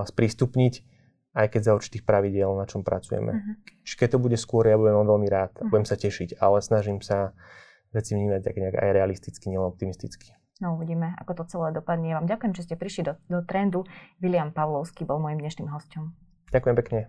sprístupniť 0.03 0.83
aj 1.33 1.47
keď 1.49 1.61
za 1.65 1.71
určitých 1.73 2.05
pravidiel, 2.05 2.53
na 2.53 2.69
čom 2.69 2.85
pracujeme. 2.85 3.33
Uh-huh. 3.33 3.53
Čiže 3.81 3.99
keď 4.05 4.09
to 4.15 4.19
bude 4.21 4.37
skôr, 4.37 4.69
ja 4.69 4.77
budem 4.77 4.95
veľmi 4.95 5.27
rád, 5.29 5.51
uh-huh. 5.57 5.69
budem 5.73 5.85
sa 5.89 5.97
tešiť, 5.97 6.37
ale 6.37 6.61
snažím 6.61 7.01
sa 7.01 7.33
veci 7.93 8.13
vnímať 8.13 8.41
tak 8.41 8.55
nejak 8.57 8.77
aj 8.77 8.89
realisticky, 8.93 9.49
nielen 9.49 9.69
optimisticky. 9.69 10.33
No 10.61 10.77
uvidíme, 10.77 11.17
ako 11.17 11.43
to 11.43 11.43
celé 11.49 11.73
dopadne. 11.73 12.13
Ja 12.13 12.21
vám 12.21 12.29
ďakujem, 12.29 12.53
že 12.53 12.65
ste 12.69 12.75
prišli 12.77 13.01
do, 13.09 13.13
do 13.27 13.41
trendu. 13.41 13.83
William 14.21 14.53
Pavlovský 14.53 15.03
bol 15.03 15.17
môjim 15.17 15.41
dnešným 15.41 15.67
hostom. 15.73 16.13
Ďakujem 16.53 16.75
pekne. 16.77 16.99